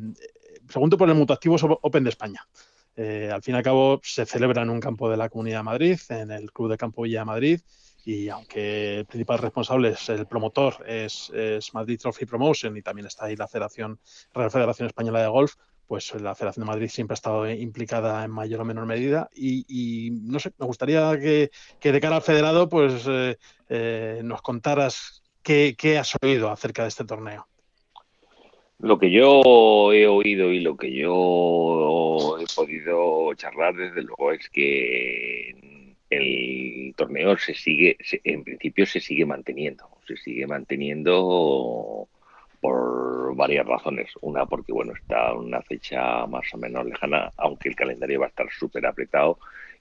[0.67, 2.47] pregunto por el Mutactivo Open de España.
[2.99, 5.63] Eh, al fin y al cabo se celebra en un campo de la Comunidad de
[5.63, 7.61] Madrid, en el Club de Campo Villa de Madrid,
[8.03, 11.31] y aunque el principal responsable es el promotor, es,
[11.73, 13.99] Madrid Trophy Promotion y también está ahí la Federación,
[14.33, 15.53] Real Federación Española de Golf,
[15.85, 20.09] pues la Federación de Madrid siempre ha estado implicada en mayor o menor medida y,
[20.23, 23.37] no sé, me gustaría que, de cara al federado pues eh,
[23.69, 27.47] eh, nos contaras qué, qué has oído acerca de este torneo.
[28.79, 34.47] Lo que yo he oído y lo que yo he podido charlar, desde luego, es
[34.49, 35.55] que
[36.11, 42.07] el torneo se sigue, en principio se sigue manteniendo, se sigue manteniendo
[42.61, 44.11] por varias razones.
[44.21, 48.29] Una, porque bueno, está una fecha más o menos lejana, aunque el calendario va a
[48.29, 49.39] estar súper apretado.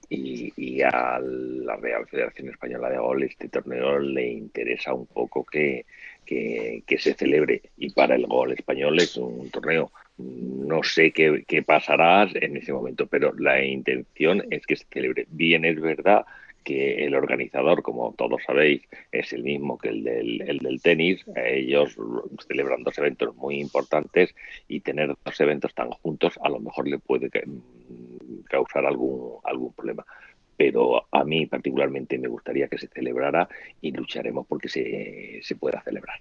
[0.09, 5.43] Y, y, a la Real Federación Española de Gol este torneo le interesa un poco
[5.43, 5.85] que,
[6.27, 9.91] que, se celebre y para el gol español es un torneo.
[10.17, 15.25] No sé qué, qué pasará en ese momento, pero la intención es que se celebre.
[15.29, 16.25] Bien, es verdad
[16.63, 21.23] que el organizador, como todos sabéis, es el mismo que el del, el del tenis.
[21.35, 21.95] Ellos
[22.45, 24.35] celebran dos eventos muy importantes
[24.67, 27.29] y tener dos eventos tan juntos a lo mejor le puede
[28.49, 30.05] causar algún, algún problema
[30.57, 33.47] pero a mí particularmente me gustaría que se celebrara
[33.79, 36.19] y lucharemos porque se, se pueda celebrar.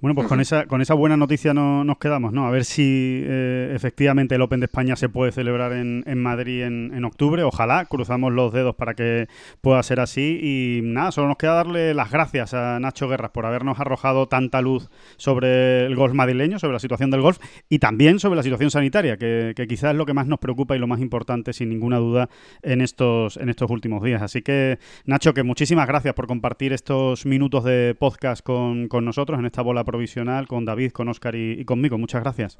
[0.00, 2.46] Bueno, pues con esa, con esa buena noticia no, nos quedamos, ¿no?
[2.46, 6.62] A ver si eh, efectivamente el Open de España se puede celebrar en, en Madrid
[6.62, 7.42] en, en, octubre.
[7.42, 9.28] Ojalá, cruzamos los dedos para que
[9.60, 10.38] pueda ser así.
[10.42, 14.62] Y nada, solo nos queda darle las gracias a Nacho Guerras por habernos arrojado tanta
[14.62, 14.88] luz
[15.18, 17.38] sobre el golf madrileño, sobre la situación del golf
[17.68, 20.74] y también sobre la situación sanitaria, que, que quizás es lo que más nos preocupa
[20.74, 22.30] y lo más importante, sin ninguna duda,
[22.62, 24.22] en estos, en estos últimos días.
[24.22, 29.38] Así que, Nacho, que muchísimas gracias por compartir estos minutos de podcast con, con nosotros
[29.38, 31.98] en esta bola provisional con David, con Oscar y, conmigo.
[31.98, 32.58] Muchas gracias.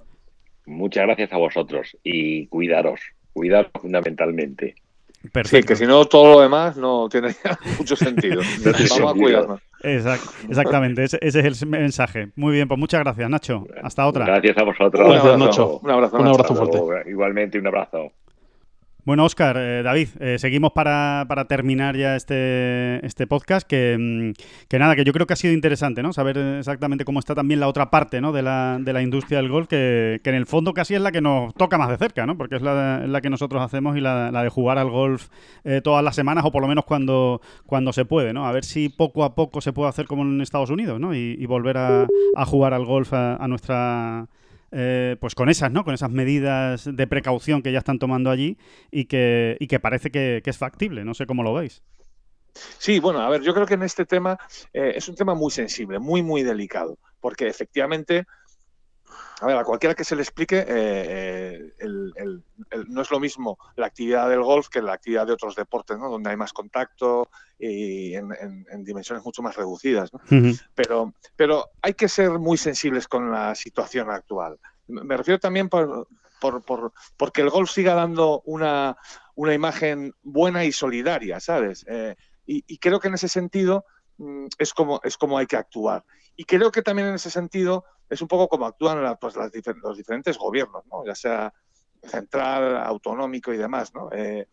[0.66, 3.00] Muchas gracias a vosotros y cuidaros,
[3.32, 4.74] cuidaros fundamentalmente.
[5.32, 5.56] Perfecto.
[5.58, 7.28] Sí, que si no todo lo demás no tiene
[7.78, 8.40] mucho sentido.
[8.64, 9.60] Vamos a cuidarnos.
[9.82, 12.28] exactamente, ese, es el mensaje.
[12.36, 13.66] Muy bien, pues muchas gracias, Nacho.
[13.82, 14.24] Hasta otra.
[14.24, 15.06] Gracias a vosotros.
[15.06, 15.78] Un abrazo, Nacho.
[15.82, 17.10] Un abrazo, un abrazo fuerte.
[17.10, 18.12] Igualmente, un abrazo.
[19.04, 24.32] Bueno, Oscar, eh, David, eh, seguimos para, para, terminar ya este, este podcast, que, mm,
[24.68, 26.12] que, nada, que yo creo que ha sido interesante, ¿no?
[26.12, 28.32] Saber exactamente cómo está también la otra parte, ¿no?
[28.32, 31.12] De la, de la industria del golf, que, que, en el fondo casi es la
[31.12, 32.36] que nos toca más de cerca, ¿no?
[32.36, 35.28] Porque es la, la que nosotros hacemos y la, de jugar al golf
[35.64, 38.46] eh, todas las semanas o por lo menos cuando, cuando se puede, ¿no?
[38.46, 41.14] A ver si poco a poco se puede hacer como en Estados Unidos, ¿no?
[41.14, 44.28] Y, volver a, a, jugar al golf a nuestra
[44.72, 45.84] eh, pues con esas, ¿no?
[45.84, 48.58] Con esas medidas de precaución que ya están tomando allí
[48.90, 51.04] y que, y que parece que, es factible.
[51.04, 51.82] No sé cómo lo veis.
[52.78, 54.38] Sí, bueno, a ver, yo creo que en este tema
[54.72, 58.26] eh, es un tema muy sensible, muy, muy delicado, porque efectivamente
[59.40, 61.72] a ver, a cualquiera que se le explique, eh,
[62.88, 66.10] no es lo mismo la actividad del golf que la actividad de otros deportes, ¿no?
[66.10, 68.28] Donde hay más contacto y en,
[68.84, 70.10] dimensiones mucho más reducidas,
[70.74, 74.58] pero, pero hay que ser muy sensibles con la situación actual.
[74.86, 76.06] Me refiero también por,
[76.40, 78.96] por, porque el golf siga dando una,
[79.34, 81.86] una imagen buena y solidaria, ¿sabes?
[81.88, 82.14] Eh,
[82.46, 83.84] y, creo que en ese sentido
[84.18, 86.04] mm, es como, es como hay que actuar.
[86.36, 90.36] Y creo que también en ese sentido es un poco como actúan pues, los diferentes
[90.36, 91.04] gobiernos, ¿no?
[91.06, 91.54] ya sea
[92.02, 93.94] central, autonómico y demás.
[93.94, 94.46] No, eh,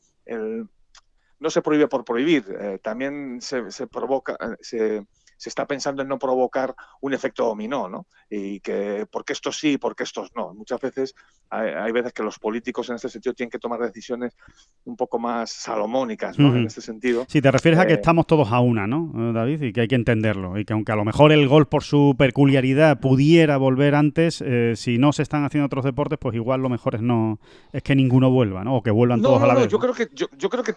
[1.40, 5.06] no se prohíbe por prohibir, eh, también se, se provoca, se,
[5.38, 8.08] se está pensando en no provocar un efecto dominó, ¿no?
[8.30, 10.54] Y que porque estos sí, porque estos no.
[10.54, 11.16] Muchas veces
[11.50, 14.36] hay, veces que los políticos en este sentido tienen que tomar decisiones
[14.84, 16.56] un poco más salomónicas, ¿no?
[16.56, 17.26] En este sentido.
[17.30, 19.62] Sí, te refieres a que eh, estamos todos a una, ¿no, David?
[19.62, 20.58] Y que hay que entenderlo.
[20.58, 24.74] Y que aunque a lo mejor el gol por su peculiaridad pudiera volver antes, eh,
[24.76, 27.40] si no se están haciendo otros deportes, pues igual lo mejor es no
[27.72, 28.78] es que ninguno vuelva, ¿no?
[28.78, 29.68] O que vuelvan todos a la vez.
[29.68, 30.76] Yo creo que yo, creo que,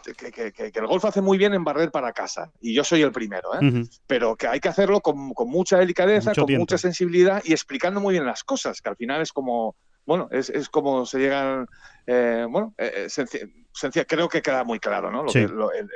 [0.74, 2.52] el golf hace muy bien en barrer para casa.
[2.60, 3.84] Y yo soy el primero, ¿eh?
[4.06, 8.26] Pero que hay que hacerlo con, mucha delicadeza, con mucha sensibilidad y explicando muy bien
[8.26, 11.66] las cosas, que al final es como, bueno, es, es como se llegan,
[12.06, 15.22] eh, bueno, eh, eh creo que queda muy claro, ¿no?
[15.22, 15.88] Lo que, el,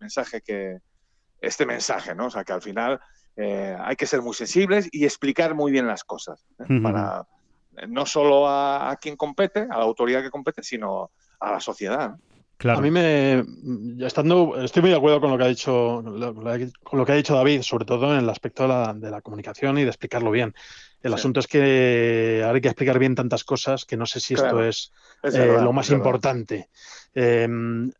[0.00, 0.78] mensaje que,
[1.40, 2.26] este mensaje, ¿no?
[2.26, 3.00] O sea, que al final
[3.36, 6.44] eh, hay que ser muy sensibles y explicar muy bien las cosas,
[6.82, 7.26] para
[7.88, 12.16] no solo a, quien compete, a la autoridad que compete, sino a la sociedad.
[12.68, 13.44] A mí me,
[14.00, 16.02] estando, estoy muy de acuerdo con lo que ha dicho,
[16.82, 19.82] con lo que ha dicho David, sobre todo en el aspecto de la, comunicación y
[19.82, 20.54] de explicarlo bien.
[21.02, 24.34] El asunto es que ahora hay que explicar bien tantas cosas que no sé si
[24.34, 24.92] esto es,
[25.22, 26.68] eh, lo más importante.
[27.14, 27.90] Em,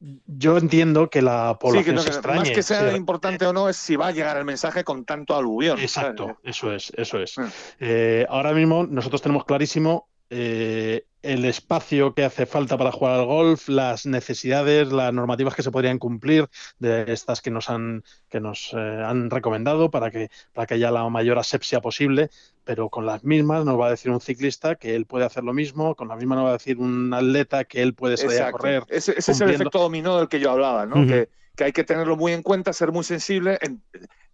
[0.00, 3.96] yo entiendo que la población sí, que Más que sea importante o no es si
[3.96, 5.78] va a llegar el mensaje con tanto aluvión.
[5.78, 7.38] Exacto, eso es, eso es.
[7.38, 7.46] Mm.
[7.80, 13.26] Eh, ahora mismo nosotros tenemos clarísimo eh, el espacio que hace falta para jugar al
[13.26, 16.48] golf, las necesidades, las normativas que se podrían cumplir
[16.78, 20.90] de estas que nos han, que nos eh, han recomendado para que, para que haya
[20.90, 22.30] la mayor asepsia posible,
[22.64, 25.52] pero con las mismas nos va a decir un ciclista que él puede hacer lo
[25.52, 28.52] mismo, con la misma nos va a decir un atleta que él puede salir a
[28.52, 28.84] correr.
[28.88, 31.06] Ese, es el efecto dominó del que yo hablaba, ¿no?
[31.06, 31.28] que,
[31.64, 33.58] hay que tenerlo muy en cuenta, ser muy sensible,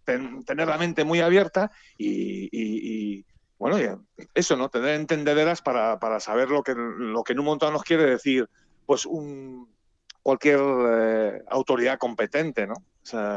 [0.03, 3.25] tener la mente muy abierta y
[3.69, 4.69] bueno, eso, ¿no?
[4.69, 8.47] Tener entendederas para, para saber lo que, lo que en un montón nos quiere decir,
[8.85, 9.73] pues un,
[10.21, 12.75] cualquier eh, autoridad competente, ¿no?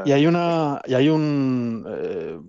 [0.05, 2.39] Y hay una y hay un, eh,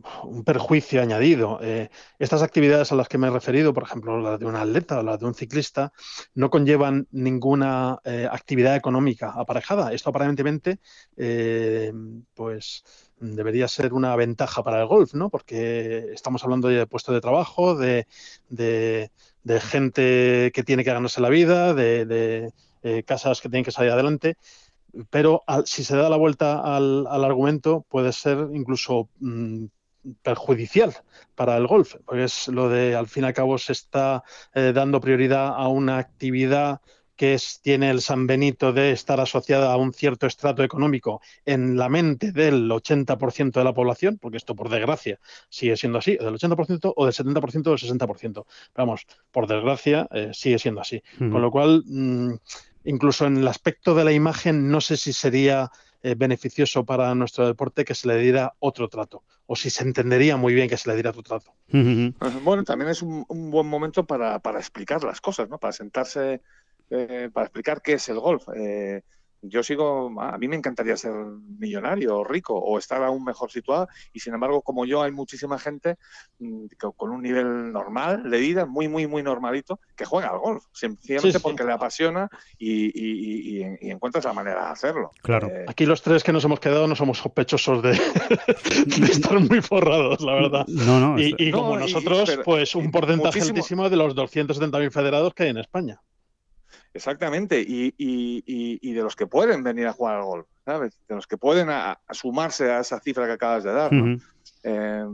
[0.44, 1.58] perjuicio añadido.
[1.62, 5.00] Eh, estas actividades a las que me he referido, por ejemplo, las de un atleta
[5.00, 5.92] o las de un ciclista,
[6.34, 8.00] no conllevan ninguna
[8.30, 9.92] actividad económica aparejada.
[9.92, 10.78] Esto aparentemente,
[12.34, 12.84] pues
[13.20, 15.30] debería ser una ventaja para el golf, ¿no?
[15.30, 18.06] Porque estamos hablando de puestos de trabajo, de,
[19.60, 22.52] gente que tiene que ganarse la vida, de,
[22.82, 24.36] eh, casas que tienen que salir adelante.
[25.10, 29.66] Pero si se da la vuelta al, argumento, puede ser incluso mm,
[30.22, 30.94] perjudicial
[31.34, 34.24] para el golf, porque es lo de, al fin y al cabo, se está
[34.54, 36.80] eh, dando prioridad a una actividad
[37.20, 41.90] que tiene el San Benito de estar asociada a un cierto estrato económico en la
[41.90, 45.20] mente del 80% de la población, porque esto por desgracia
[45.50, 48.46] sigue siendo así, del 80% o del 70% o del 60%.
[48.74, 51.02] Vamos, por desgracia eh, sigue siendo así.
[51.18, 52.36] Con lo cual, mm,
[52.84, 55.70] incluso en el aspecto de la imagen, no sé si sería
[56.02, 60.36] eh, beneficioso para nuestro deporte que se le diera otro trato, o si se entendería
[60.36, 61.52] muy bien que se le diera otro trato.
[61.70, 65.58] Pues, bueno, también es un, buen momento para, para, explicar las cosas, ¿no?
[65.58, 66.40] Para sentarse
[66.90, 68.48] eh, para explicar qué es el golf.
[68.54, 69.02] Eh,
[69.42, 71.12] yo sigo, a mí me encantaría ser
[71.58, 75.58] millonario o rico o estar aún mejor situado y sin embargo como yo hay muchísima
[75.58, 75.96] gente
[76.38, 76.66] mm,
[76.96, 81.40] con un nivel normal de vida, muy, muy, muy normalito, que juega al golf, sencillamente
[81.40, 82.28] porque le apasiona
[82.58, 85.10] y, encuentras la manera de hacerlo.
[85.22, 85.48] Claro.
[85.48, 87.90] Eh, Aquí los tres que nos hemos quedado no somos sospechosos de,
[89.10, 90.66] estar muy forrados, la verdad.
[90.68, 91.18] No, no.
[91.18, 96.00] Y, como nosotros, pues un porcentaje altísimo de los 270.000 federados que hay en España.
[96.92, 100.98] Exactamente, y, y, de los que pueden venir a jugar al golf, ¿sabes?
[101.08, 101.68] De los que pueden
[102.10, 103.90] sumarse a esa cifra que acabas de dar.
[104.64, 105.04] Eh,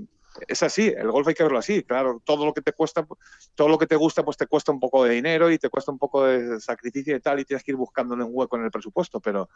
[0.48, 3.06] es así, el golf hay que verlo así, claro, todo lo que te cuesta,
[3.54, 5.92] todo lo que te gusta, pues te cuesta un poco de dinero y te cuesta
[5.92, 8.70] un poco de sacrificio y tal, y tienes que ir buscando un hueco en el
[8.70, 9.48] presupuesto, pero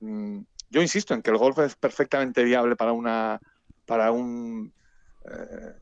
[0.00, 3.40] mm, yo insisto en que el golf es perfectamente viable para una,
[3.86, 4.72] para un,
[5.24, 5.74] eh,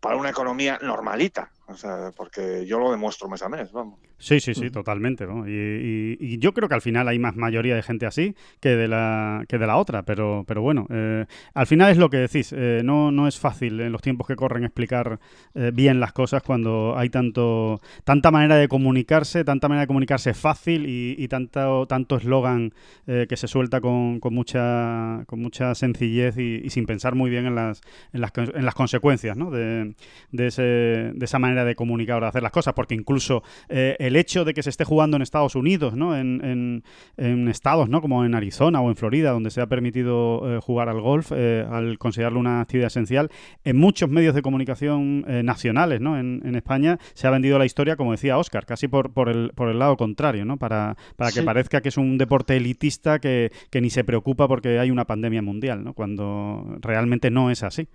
[0.00, 3.98] para una economía normalita, o sea, porque yo lo demuestro mes a mes, vamos.
[4.16, 5.46] Sí, sí, sí, totalmente, ¿no?
[5.46, 9.44] Y, yo creo que al final hay más mayoría de gente así que de la,
[9.48, 12.80] que de la otra, pero, pero bueno, eh, al final es lo que decís, eh,
[12.84, 15.20] no, no es fácil en los tiempos que corren explicar
[15.54, 20.34] eh, bien las cosas cuando hay tanto tanta manera de comunicarse, tanta manera de comunicarse
[20.34, 22.72] fácil y, tanto tanto eslogan
[23.06, 27.54] que se suelta con, con, mucha con mucha sencillez y, sin pensar muy bien en
[27.54, 29.50] las, en las, en las consecuencias, ¿no?
[29.50, 29.94] De,
[30.32, 33.96] de, ese, de esa manera de comunicar o de hacer las cosas, porque incluso eh,
[33.98, 36.16] el hecho de que se esté jugando en Estados Unidos, ¿no?
[36.16, 36.82] En,
[37.16, 38.00] en, estados, ¿no?
[38.00, 41.66] Como en Arizona o en Florida, donde se ha permitido eh, jugar al golf, eh,
[41.70, 43.30] al considerarlo una actividad esencial,
[43.64, 46.18] en muchos medios de comunicación nacionales, ¿no?
[46.18, 49.68] En, España se ha vendido la historia, como decía Oscar, casi por, por, el, por
[49.68, 50.56] el lado contrario, ¿no?
[50.56, 54.78] Para, para que parezca que es un deporte elitista que, que ni se preocupa porque
[54.78, 55.94] hay una pandemia mundial, ¿no?
[55.94, 57.88] Cuando realmente no es así.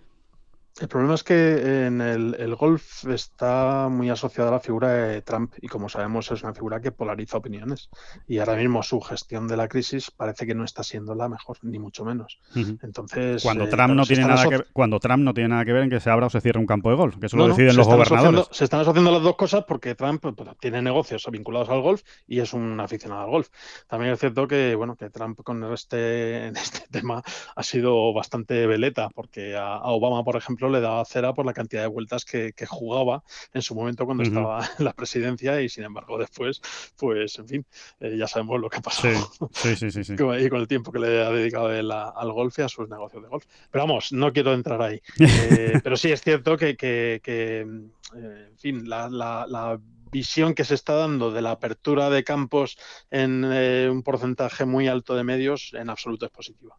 [0.79, 5.53] El problema es que en el, golf está muy asociada a la figura de Trump
[5.61, 7.89] y como sabemos es una figura que polariza opiniones
[8.27, 11.57] y ahora mismo su gestión de la crisis parece que no está siendo la mejor
[11.61, 12.39] ni mucho menos.
[12.81, 15.83] Entonces cuando eh, Trump no tiene nada que cuando Trump no tiene nada que ver
[15.83, 17.75] en que se abra o se cierre un campo de golf, que eso lo deciden
[17.77, 18.47] los gobernadores.
[18.49, 22.39] Se están asociando las dos cosas porque Trump pues, tiene negocios vinculados al golf y
[22.39, 23.49] es un aficionado al golf.
[23.87, 27.21] También es cierto que bueno que Trump con este en este tema
[27.55, 31.53] ha sido bastante veleta porque a Obama por ejemplo ejemplo, le daba cera por la
[31.53, 35.83] cantidad de vueltas que, jugaba en su momento cuando estaba en la presidencia y sin
[35.83, 36.61] embargo después,
[36.97, 37.65] pues en fin,
[37.99, 39.29] eh, ya sabemos lo que ha pasado.
[39.51, 42.57] Sí, sí, sí, sí, y con el tiempo que le ha dedicado él al golf
[42.59, 43.45] y a sus negocios de golf.
[43.69, 45.01] Pero vamos, no quiero entrar ahí.
[45.19, 49.79] Eh, pero sí es cierto que, que, en fin, la, la
[50.13, 52.77] visión que se está dando de la apertura de campos
[53.09, 56.77] en eh, un porcentaje muy alto de medios en absoluto es positiva.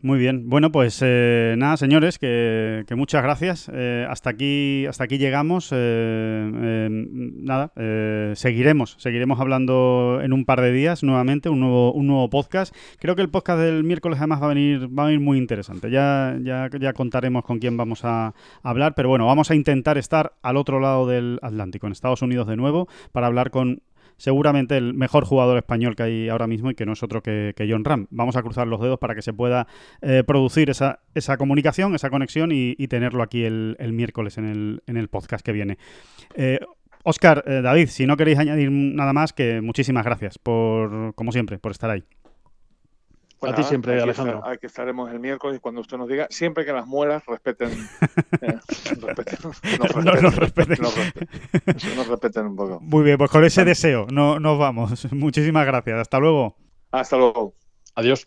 [0.00, 0.48] Muy bien.
[0.48, 3.68] Bueno, pues eh, nada, señores, que, muchas gracias.
[3.74, 5.70] Eh, hasta aquí, hasta aquí llegamos.
[5.72, 7.72] Eh, nada,
[8.36, 12.72] seguiremos, seguiremos hablando en un par de días nuevamente un nuevo, un nuevo podcast.
[13.00, 15.90] Creo que el podcast del miércoles además va a venir, va a venir muy interesante.
[15.90, 20.34] Ya, ya, ya contaremos con quién vamos a hablar, pero bueno, vamos a intentar estar
[20.42, 23.82] al otro lado del Atlántico, en Estados Unidos de nuevo, para hablar con
[24.18, 27.54] seguramente el mejor jugador español que hay ahora mismo y que no es otro que,
[27.68, 28.06] John Ram.
[28.10, 29.66] Vamos a cruzar los dedos para que se pueda
[30.02, 34.96] eh, producir esa, esa, comunicación, esa conexión y, tenerlo aquí el, miércoles en el, en
[34.96, 35.78] el, podcast que viene.
[37.08, 41.32] Oscar, eh, eh, David, si no queréis añadir nada más, que muchísimas gracias por, como
[41.32, 42.04] siempre, por estar ahí
[43.42, 44.42] a ti siempre, Alejandro.
[44.44, 47.70] aquí estaremos el miércoles cuando usted nos diga, siempre que las muelas respeten.
[48.40, 48.58] Eh,
[49.00, 50.78] respeten, nos respeten,
[51.96, 52.78] nos respeten, un poco.
[52.80, 55.08] Muy bien, pues con ese deseo no, nos vamos.
[55.12, 55.98] Muchísimas gracias.
[55.98, 56.56] Hasta luego.
[56.92, 57.54] Hasta luego.
[57.94, 58.26] Adiós.